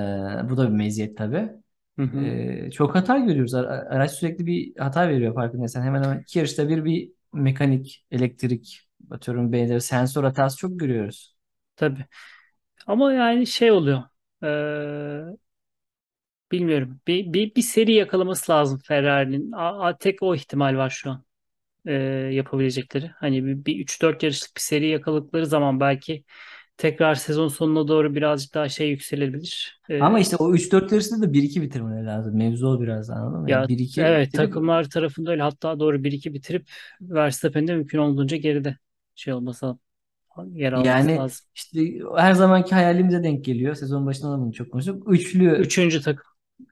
[0.49, 1.51] bu da bir meziyet tabii.
[1.97, 2.19] Hı hı.
[2.19, 3.53] Ee, çok hata görüyoruz.
[3.55, 5.84] Ara- Araç sürekli bir hata veriyor farkındaysan.
[5.84, 11.36] Hemen hemen iki yarışta bir bir mekanik, elektrik, atıyorum benzeri sensör hatası çok görüyoruz.
[11.76, 12.05] Tabii.
[12.88, 14.03] Ama yani şey oluyor.
[14.43, 15.38] Ee,
[16.51, 17.01] bilmiyorum.
[17.07, 19.51] Bir, bir, bir seri yakalaması lazım Ferrari'nin.
[19.51, 21.23] A- a- tek o ihtimal var şu an.
[21.88, 21.93] e,
[22.34, 23.07] yapabilecekleri.
[23.07, 26.25] Hani bir, bir 3-4 yarışlık bir seri yakaladıkları zaman belki
[26.77, 29.81] tekrar sezon sonuna doğru birazcık daha şey yükselebilir.
[29.99, 32.38] Ama E, işte o üç dört yarışında da bir iki bitirmeleri lazım.
[32.38, 33.51] Mevzu o biraz anladın mı?
[33.51, 36.69] Yani ya 1-2 evet bitirip takımlar tarafında öyle hatta doğru bir iki bitirip
[37.01, 38.77] Verstappen'de mümkün olduğunca geride
[39.15, 39.77] şey olmasa
[40.51, 41.45] yer alması yani lazım.
[41.55, 41.79] işte
[42.17, 43.75] her zamanki hayalimize denk geliyor.
[43.75, 45.13] Sezon başında da bunu çok konuştuk.
[45.13, 46.23] Üçlü Üçüncü takım.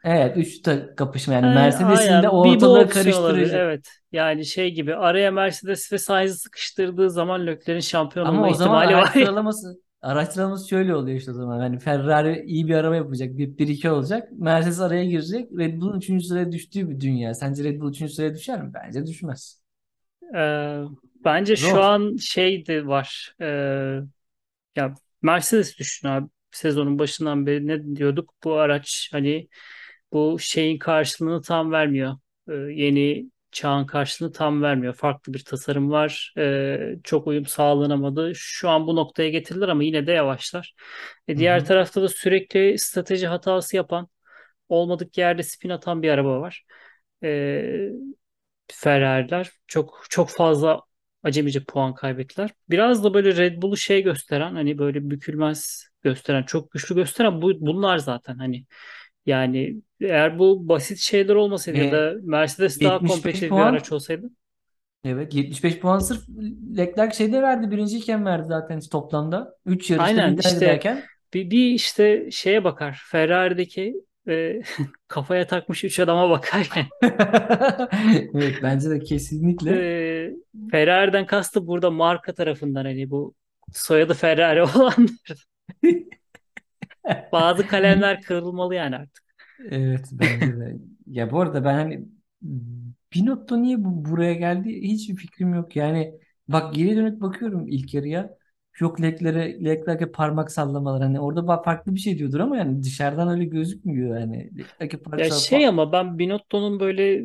[0.04, 3.56] evet üçlü ta- kapışma yani Mercedes'in de aynen bir ortalığı karıştırıcı.
[3.56, 3.88] Evet.
[4.12, 8.84] Yani şey gibi araya Mercedes ve Sainz'i sıkıştırdığı zaman Leclerc'in şampiyon Ama olma o zaman
[8.84, 11.60] ihtimali araç var sıralaması araç sıralaması şöyle oluyor işte o zaman.
[11.64, 13.38] Yani Ferrari iyi bir araba yapacak.
[13.38, 14.30] Bir, bir iki olacak.
[14.32, 15.52] Mercedes araya girecek.
[15.58, 16.26] Red Bull'un 3.
[16.26, 17.34] sıraya düştüğü bir dünya.
[17.34, 18.14] Sence Red Bull 3.
[18.14, 18.72] sıraya düşer mi?
[18.74, 19.62] Bence düşmez.
[20.36, 20.84] Ee,
[21.26, 23.36] bence şu an şey de var.
[23.42, 24.00] Ee,
[24.76, 26.30] ya Mercedes düşün abi.
[26.52, 28.34] Sezonun başından beri ne diyorduk?
[28.44, 29.48] Bu araç hani
[30.12, 32.18] bu şeyin karşılığını tam vermiyor.
[32.50, 34.94] Ee, yeni çağın karşılığını tam vermiyor.
[34.94, 36.34] Farklı bir tasarım var.
[36.38, 38.32] Ee, çok uyum sağlanamadı.
[38.36, 40.76] Şu an bu noktaya getirdiler ama yine de yavaşlar.
[41.28, 41.66] E, diğer hı.
[41.66, 44.08] tarafta da sürekli strateji hatası yapan,
[44.70, 46.66] olmadık yerde spin atan bir araba var.
[47.24, 47.90] Ee,
[48.72, 50.82] Ferrari'ler çok çok fazla
[51.24, 52.50] acemice puan kaybettiler.
[52.70, 57.52] Biraz da böyle Red Bull'u şey gösteren hani böyle bükülmez gösteren çok güçlü gösteren bu,
[57.62, 58.66] bunlar zaten hani
[59.26, 63.92] yani eğer bu basit şeyler olmasaydı ya E, da Mercedes daha 75 kompetitif bir araç
[63.92, 64.30] olsaydı
[65.04, 66.30] Evet 75 puan sırf
[66.78, 67.72] Leclerc şeyde verdi.
[67.72, 69.56] Birinciyken verdi zaten toplamda.
[69.66, 71.04] 3 yarışta aynen işte giderken.
[71.34, 73.96] bir, bir işte şeye bakar Ferrari'deki
[74.28, 74.62] e,
[75.08, 76.88] kafaya takmış üç adama bakar yani.
[78.34, 79.72] Evet bence de kesinlikle.
[79.72, 80.11] E,
[80.72, 83.34] Ferrari'den kastı burada marka tarafından hani bu
[83.74, 85.08] soyadı Ferrari olan
[87.32, 89.24] Bazı kalemler kırılmalı yani artık.
[89.72, 90.78] Evet bence de.
[91.08, 92.06] Ya bu arada ben hani
[93.14, 95.76] Binotto niye bu buraya geldi hiçbir fikrim yok.
[95.76, 96.14] Yani
[96.48, 98.38] bak geri dönüp bakıyorum ilk yarıya.
[98.80, 103.46] Yok Leclerc'e Leclerc'e parmak sallamalar hani orada farklı bir şey diyordur ama yani dışarıdan öyle
[103.46, 104.50] gözükmüyor yani.
[105.04, 107.24] Parmak Ya şey ama ben Binotto'nun böyle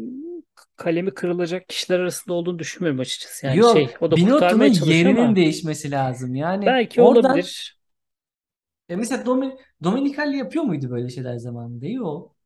[0.77, 3.47] kalemi kırılacak kişiler arasında olduğunu düşünmüyorum açıkçası.
[3.47, 6.35] Yani Yok şey o da Binotto'nun yerinin ama değişmesi lazım.
[6.35, 7.79] Yani belki oradan olabilir.
[8.89, 11.87] e mesela Domin Dominicali yapıyor muydu böyle şeyler zamanında?
[11.87, 12.37] Yok.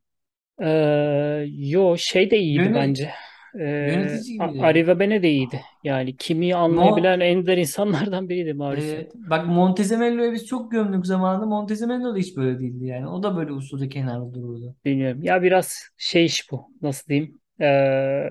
[0.61, 3.11] Ee, yo şey de iyiydi Yöne, bence.
[3.59, 4.07] Ee.
[4.39, 5.61] Arriva Bene de iyiydi.
[5.83, 8.95] Yani kimi Mo anlayabilen ender insanlardan biriydi Mauricio.
[8.95, 9.11] Evet.
[9.15, 11.45] Bak Montezemello'yu biz çok gömdük zamanında.
[11.45, 13.07] Montezemello da hiç böyle değildi yani.
[13.07, 14.75] O da böyle usulü kenarda dururdu.
[14.85, 15.23] Bilmiyorum.
[15.23, 16.67] Ya biraz şey iş bu.
[16.81, 17.40] Nasıl diyeyim?
[17.59, 18.29] Ee,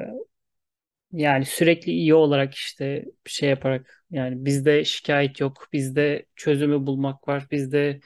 [1.12, 7.46] Yani sürekli iyi olarak işte şey yaparak yani bizde şikayet yok, bizde çözümü bulmak var,
[7.50, 8.00] bizde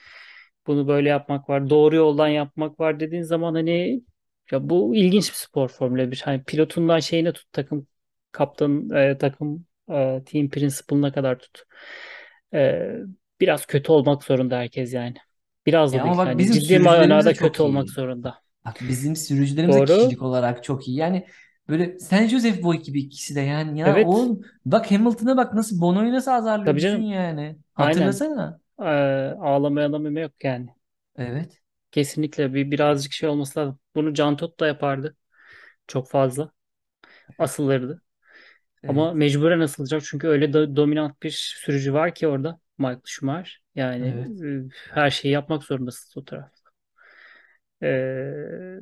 [0.66, 4.02] bunu böyle yapmak var, doğru yoldan yapmak var dediğin zaman hani
[4.52, 6.20] ya bu ilginç bir spor Formula 1.
[6.24, 7.86] Hani pilotundan şeyine tut takım
[8.32, 11.62] kaptan e, takım e, team principle'ına kadar tut.
[12.54, 12.92] E,
[13.40, 15.14] biraz kötü olmak zorunda herkes yani.
[15.66, 16.16] Biraz da ama değil.
[16.16, 17.90] bak Yani bizim ciddi manada kötü çok olmak iyi.
[17.90, 18.43] zorunda.
[18.66, 19.84] Bak bizim sürücülerimiz de Doğru.
[19.84, 20.96] kişilik olarak çok iyi.
[20.96, 21.26] Yani
[21.68, 24.02] böyle Sen Joseph Boy gibi ikisi de yani ya Evet.
[24.02, 26.30] oğlum bak Hamilton'a bak nasıl Bono'yu nasıl
[26.64, 27.04] Tabii düşün canım.
[27.04, 27.58] yani.
[27.76, 28.24] Aynen.
[28.24, 28.60] Hatırlasana.
[28.80, 28.84] Ee,
[29.40, 30.70] ağlamayana meme yok yani.
[31.16, 31.62] Evet.
[31.92, 33.78] Kesinlikle bir birazcık şey olması lazım.
[33.94, 35.16] Bunu Can Todt da yapardı.
[35.88, 36.52] Çok fazla.
[37.38, 38.02] Asılırdı.
[38.86, 39.14] Ama Evet.
[39.14, 40.02] mecburen asılacak.
[40.06, 42.60] Çünkü öyle do- dominant bir sürücü var ki orada.
[42.78, 43.62] Michael Schumacher.
[43.76, 44.44] Yani Evet.
[44.46, 44.62] e,
[44.94, 46.63] her şeyi yapmak zorundasın o tarafta.
[47.84, 48.80] Ee,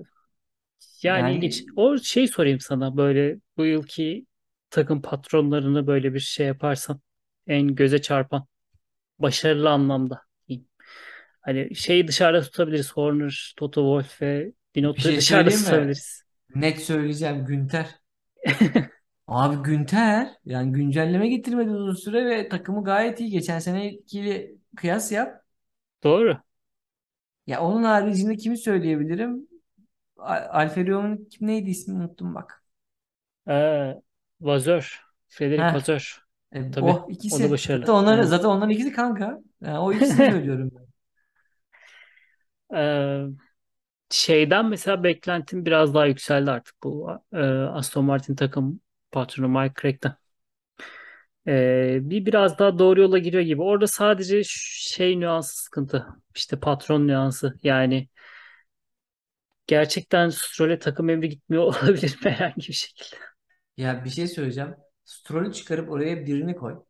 [1.03, 1.65] yani ilginç.
[1.65, 4.27] Yani O şey sorayım sana böyle bu yılki
[4.71, 7.01] takım patronlarını böyle bir şey yaparsan
[7.47, 8.47] en göze çarpan
[9.19, 10.69] başarılı anlamda diyeyim.
[11.43, 12.93] Hani şeyi dışarıda tutabiliriz.
[12.93, 16.25] Horner, Toto Wolff ve Binotto'yu şey dışarıda tutabiliriz.
[16.55, 18.01] Net söyleyeceğim Günter.
[19.27, 23.31] Abi Günter yani güncelleme getirmedi uzun süre ve takımı gayet iyi.
[23.31, 25.43] Geçen senekiyle kıyas yap.
[26.05, 26.43] Doğru.
[27.47, 29.49] Ya onun haricinde kimi söyleyebilirim?
[30.19, 32.65] A- Alfa Romeo'nun kim neydi ismini unuttum bak.
[33.49, 34.03] Ee,
[34.41, 35.01] Vazör.
[35.29, 36.19] Frederick Heh, Vazör.
[36.53, 37.01] e, Tabii.
[37.01, 37.61] o O da ikisi.
[37.83, 37.95] Zaten başarılı.
[37.95, 38.29] onları Aynen.
[38.29, 39.41] zaten onların ikisi kanka.
[39.63, 40.87] Yani o ikisini söylüyorum ben.
[42.75, 43.25] Ee,
[44.11, 48.81] şeyden mesela beklentim biraz daha yükseldi artık bu e, Aston Martin takım
[49.13, 50.17] patronu Mike Crack'ten.
[51.49, 53.63] Ee, bir biraz daha doğru yola giriyor gibi.
[53.63, 56.07] Orada sadece şey nüansı sıkıntı.
[56.35, 57.59] İşte patron nüansı.
[57.63, 58.09] Yani
[59.67, 63.17] gerçekten Stroll'e takım emri gitmiyor olabilir mi herhangi bir şekilde?
[63.77, 64.75] Ya bir şey söyleyeceğim.
[65.05, 66.85] Stroll'ü çıkarıp oraya birini koy.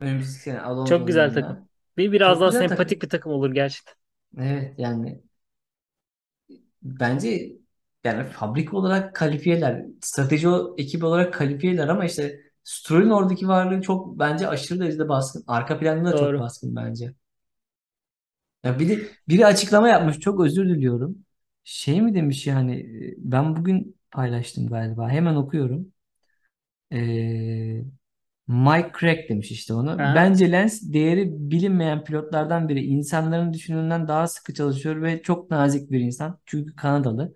[0.00, 1.56] Önümüzdeki sene Çok Alonso'nun güzel takım.
[1.56, 1.68] yanına.
[1.96, 3.02] Bir biraz Çok daha güzel sempatik takım.
[3.02, 3.94] bir takım olur gerçekten.
[4.38, 5.22] Evet yani
[6.82, 7.52] bence
[8.04, 9.84] yani fabrika olarak kalifiyeler.
[10.00, 15.44] Strateji ekibi olarak kalifiyeler ama işte Stroll'ün oradaki varlığı çok bence aşırı derecede baskın.
[15.46, 16.40] Arka planda da çok Doğru.
[16.40, 17.14] baskın bence.
[18.64, 20.18] Ya bir de biri açıklama yapmış.
[20.20, 21.18] Çok özür diliyorum.
[21.64, 25.10] Şey mi demiş yani e, ben bugün paylaştım galiba.
[25.10, 25.92] Hemen okuyorum.
[26.92, 27.82] Ee,
[28.48, 29.90] Mike Crack demiş işte onu.
[29.98, 30.14] Aha.
[30.14, 32.84] Bence Lance değeri bilinmeyen pilotlardan biri.
[32.84, 36.38] İnsanların düşündüğünden daha sıkı çalışıyor ve çok nazik bir insan.
[36.46, 37.34] Çünkü Kanadalı.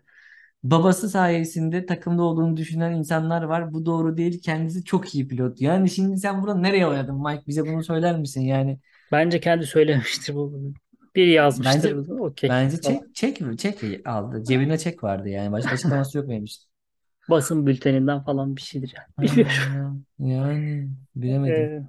[0.64, 3.74] Babası sayesinde takımda olduğunu düşünen insanlar var.
[3.74, 4.42] Bu doğru değil.
[4.42, 5.60] Kendisi çok iyi pilot.
[5.60, 7.46] Yani şimdi sen burada nereye oynadın Mike?
[7.46, 8.40] Bize bunu söyler misin?
[8.40, 8.78] Yani
[9.12, 10.72] Bence kendi söylemiştir bu.
[11.16, 12.12] Biri yazmıştır bence.
[12.12, 14.44] Okey bence çek çek çek aldı.
[14.44, 15.52] Cebinde çek vardı yani.
[15.52, 16.64] Başka açıklaması yok için.
[17.30, 19.30] Basın bülteninden falan bir şeydir yani.
[19.30, 20.04] Bilmiyorum.
[20.18, 21.54] yani bilemedim.
[21.54, 21.88] Ee,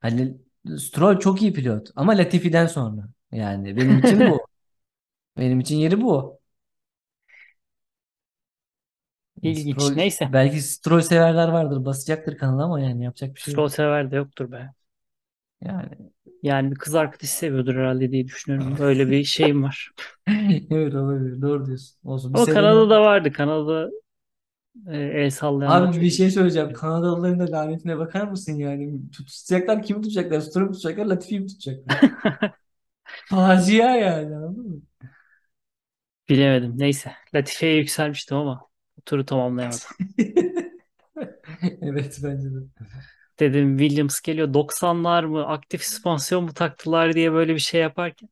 [0.00, 0.36] Hani
[0.78, 3.08] Stroll çok iyi pilot ama Latifi'den sonra.
[3.32, 4.40] Yani benim için bu.
[5.38, 6.41] Benim için yeri bu.
[9.42, 9.82] İlginç.
[9.82, 10.30] Stroll Neyse.
[10.32, 11.84] belki Stroll severler vardır.
[11.84, 13.64] Basacaktır kanala ama yani yapacak bir şey yok.
[13.64, 14.70] Stroll sever de yoktur be.
[15.62, 15.88] Yani
[16.42, 18.76] Yani bir kız arkadaşı seviyordur herhalde diye düşünüyorum.
[18.80, 19.90] Öyle bir şeyim var.
[20.70, 21.42] evet olabilir.
[21.42, 21.98] Doğru diyorsun.
[22.04, 22.34] Olsun.
[22.34, 23.32] Bir O sezonu Kanada'da vardı.
[23.32, 23.90] Kanada'da
[24.88, 26.72] e, el sallayanlar Abi bir şey söyleyeceğim.
[26.72, 29.10] Kanadalıların da lanetine bakar mısın yani?
[29.10, 30.40] Tutacaklar kimi tutacaklar?
[30.40, 31.06] Stroll'u mu tutacaklar?
[31.06, 31.96] Latifi'yi mi tutacaklar?
[33.30, 34.82] Facia yani anladın mı?
[36.28, 36.78] Bilemedim.
[36.78, 37.12] Neyse.
[37.34, 38.68] Latife'ye yükselmiştim ama
[39.06, 39.80] turu tamamlayamadım.
[41.82, 42.58] Evet bence de.
[43.40, 44.54] Dedim Williams geliyor.
[44.54, 45.46] 90'lar mı?
[45.46, 48.28] Aktif süspansiyon mu taktılar diye böyle bir şey yaparken.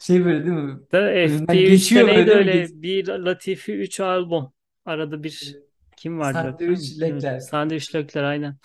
[0.00, 0.80] Şey böyle değil mi?
[0.92, 2.26] Da Önünden FP3'te geçiyor böyle neydi?
[2.26, 2.36] Geç.
[2.36, 2.82] öyle?
[2.82, 4.52] Bir Latifi 3 Albon.
[4.84, 5.56] Arada bir
[5.96, 7.00] kim vardı Sandviç.
[7.00, 7.40] Leclerc.
[7.40, 8.56] Sandviç Lökler aynen.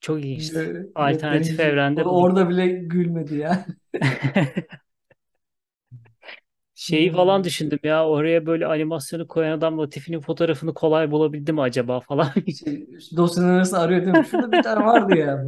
[0.00, 0.24] Çok.
[0.24, 3.66] Leclerc'in Alternatif evrende orada bile gülmedi ya.
[6.80, 7.44] Şeyi falan Hmm.
[7.44, 12.28] düşündüm ya oraya böyle animasyonu koyan adam Latifi'nin fotoğrafını kolay bulabildi mi acaba falan.
[12.58, 14.26] Şey, dosyanın arasında arıyor değil mi?
[14.26, 15.44] Şurada bir tane vardı ya.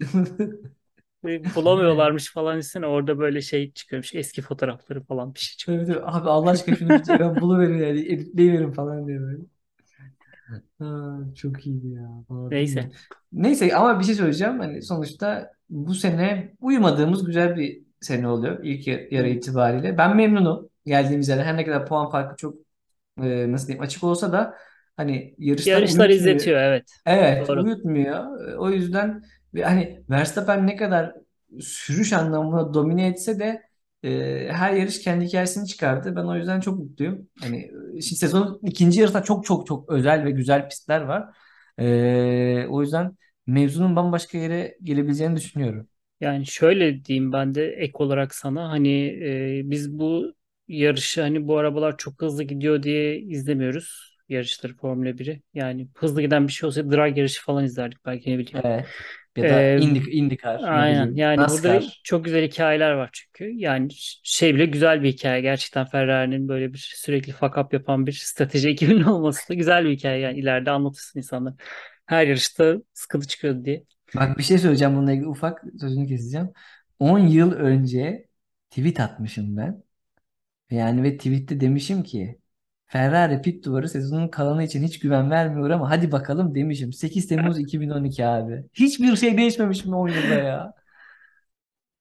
[1.54, 5.56] Bulamıyorlarmış falan desene orada böyle şey çıkıyormuş eski fotoğrafları falan bir şey.
[5.66, 6.00] Tabii tabii.
[6.04, 8.00] Abi Allah aşkına şunu bir ben buluverin yani.
[8.12, 9.42] Editleyiverin falan diye böyle.
[10.78, 12.24] Ha, çok iyiydi ya.
[12.28, 12.90] Vallahi bilmiyorum.
[12.90, 12.92] Neyse
[13.32, 14.58] Neyse ama bir şey söyleyeceğim.
[14.60, 19.98] Hani sonuçta bu sene uyumadığımız güzel bir sene oluyor ilk ya- yarı itibariyle.
[19.98, 21.44] Ben memnunum geldiğimiz yerden.
[21.44, 22.54] Her ne kadar puan farkı çok
[23.22, 24.54] e, nasıl diyeyim açık olsa da
[24.96, 26.16] hani yarışlar Yarışlar uyutmuyor.
[26.16, 26.90] izletiyor evet.
[27.06, 27.62] Evet, Doğru.
[27.62, 28.48] uyutmuyor.
[28.52, 29.22] E, O yüzden
[29.64, 31.14] hani Verstappen ne kadar
[31.60, 33.62] sürüş anlamında domine etse de
[34.02, 36.16] e, her yarış kendi hikayesini çıkardı.
[36.16, 37.28] Ben o yüzden çok mutluyum.
[37.40, 37.58] Hani
[37.98, 41.24] e, şimdi sezonun ikinci yarısında çok çok çok özel ve güzel pistler var.
[41.78, 43.16] E, o yüzden
[43.46, 45.88] mevzunun bambaşka yere gelebileceğini düşünüyorum.
[46.20, 49.06] Yani şöyle diyeyim ben de ek olarak sana hani
[49.58, 50.34] e, biz bu
[50.68, 55.42] yarışı hani bu arabalar çok hızlı gidiyor diye izlemiyoruz yarışları Formula 1'i.
[55.54, 58.64] Yani hızlı giden bir şey olsaydı drag yarışı falan izlerdik belki ne bileyim.
[58.64, 58.86] Evet.
[59.36, 62.02] Ya da E, Indy, IndyCar ne aynen bileyim yani burada NASCAR.
[62.04, 63.44] çok güzel hikayeler var çünkü.
[63.56, 63.88] Yani
[64.22, 68.68] şey bile güzel bir hikaye gerçekten Ferrari'nin böyle bir sürekli fuck up yapan bir strateji
[68.70, 70.20] ekibinin olması da güzel bir hikaye.
[70.20, 71.54] Yani ileride anlatırsın insanlar.
[72.06, 73.84] Her yarışta sıkıntı çıkıyordu diye.
[74.16, 76.50] Bak bir şey söyleyeceğim bununla ilgili ufak sözünü keseceğim.
[76.98, 78.28] 10 yıl önce
[78.70, 79.82] tweet atmışım ben.
[80.70, 82.40] Yani ve tweette demişim ki
[82.86, 86.92] Ferrari pit duvarı sezonun kalanı için hiç güven vermiyor ama hadi bakalım demişim.
[86.92, 88.64] 8 Temmuz 2012 abi.
[88.74, 90.74] Hiçbir şey değişmemiş mi 10 yılda ya?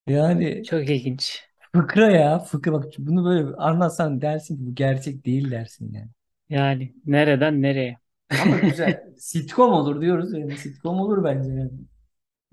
[0.08, 1.50] Yani Çok ilginç.
[1.76, 6.10] fıkra ya fıkra bak bunu böyle anlatsan dersin ki bu gerçek değil dersin yani.
[6.50, 8.00] Yani nereden nereye?
[8.38, 9.04] Ama güzel.
[9.18, 11.72] Sitcom olur diyoruz yani sitcom olur bence yani.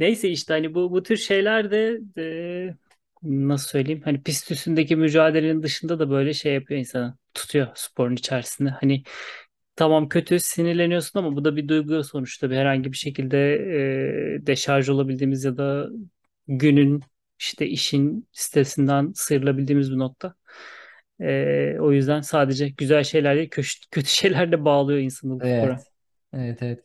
[0.03, 2.77] Neyse işte hani bu bu tür şeyler de e,
[3.23, 8.71] nasıl söyleyeyim hani pist üstündeki mücadelenin dışında da böyle şey yapıyor insanı tutuyor sporun içerisinde.
[8.71, 9.03] Hani
[9.77, 13.39] tamam kötü sinirleniyorsun ama bu da bir duygu sonuçta bir herhangi bir şekilde
[14.37, 15.89] e, deşarj olabildiğimiz ya da
[16.49, 17.03] günün
[17.39, 20.35] işte işin stresinden sıyrılabildiğimiz bir nokta.
[21.21, 25.83] E, o yüzden sadece güzel şeyler değil kötü, kötü şeyler de bağlıyor insanı bu spora.
[25.83, 25.93] Evet.
[26.33, 26.85] Evet evet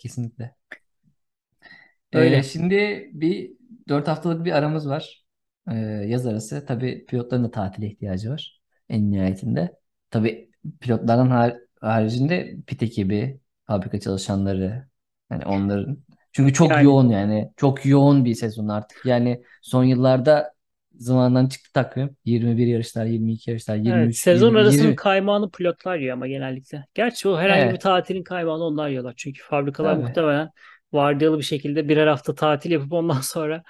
[2.21, 2.35] kesinlikle.
[2.35, 2.43] Ee, Öyle.
[2.43, 3.51] şimdi bir
[3.89, 5.25] 4 haftalık bir aramız var.
[5.71, 5.75] Ee,
[6.07, 6.65] yaz arası.
[6.67, 8.61] Tabii pilotların da tatile ihtiyacı var.
[8.89, 9.75] En nihayetinde.
[10.11, 10.49] Tabii
[10.81, 14.87] pilotların har- haricinde pit ekibi, fabrika çalışanları
[15.31, 15.97] yani onların.
[16.31, 17.51] Çünkü çok Yani yoğun yani.
[17.57, 19.05] Çok yoğun bir sezon artık.
[19.05, 20.53] Yani son yıllarda
[20.95, 22.17] zamandan çıktı takvim.
[22.25, 24.95] 21 yarışlar, 22 yarışlar, Evet, 23, sezon 20, arasının 20.
[24.95, 26.85] kaymağını pilotlar yiyor ama genellikle.
[26.93, 27.81] Gerçi o herhangi bir Evet.
[27.81, 29.13] tatilin kaymağını onlar yiyorlar.
[29.17, 30.01] Çünkü fabrikalar Tabii.
[30.01, 30.49] muhtemelen
[30.93, 33.63] vardiyalı bir şekilde birer hafta tatil yapıp ondan sonra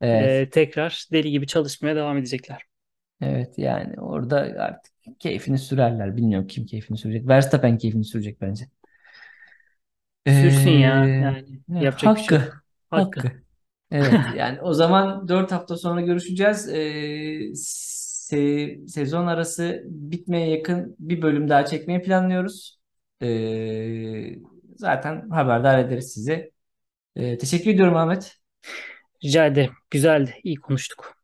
[0.00, 0.42] Evet.
[0.42, 2.62] e, tekrar deli gibi çalışmaya devam edecekler.
[3.20, 6.16] Evet yani orada artık keyfini sürerler.
[6.16, 7.28] Bilmiyorum kim keyfini sürecek.
[7.28, 8.68] Verstappen keyfini sürecek bence.
[10.26, 11.14] Sürsün ya.
[11.14, 12.42] Ee, Yani evet, yapacak bir şey hakkı.
[12.42, 12.64] yok.
[12.90, 13.20] Hakkı.
[13.20, 13.42] Hakkı.
[13.90, 16.68] Evet yani o zaman 4 hafta sonra görüşeceğiz.
[16.68, 22.80] Ee, se- sezon arası bitmeye yakın bir bölüm daha çekmeyi planlıyoruz.
[23.22, 24.36] Ee,
[24.76, 26.52] zaten haberdar ederiz sizi.
[27.18, 28.36] Ee, teşekkür ediyorum Ahmet.
[29.24, 29.72] Rica ederim.
[29.90, 30.34] Güzeldi.
[30.44, 31.14] İyi konuştuk.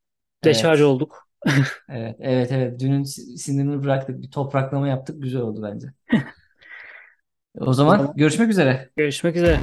[0.45, 0.89] Deşarj Evet.
[0.89, 1.29] olduk.
[1.89, 2.81] Evet, evet, evet.
[2.81, 4.23] Dünün si- sinirini bıraktık.
[4.23, 5.23] Bir topraklama yaptık.
[5.23, 5.89] Güzel oldu bence.
[7.61, 8.91] O zaman görüşmek üzere.
[8.97, 9.61] görüşmek üzere.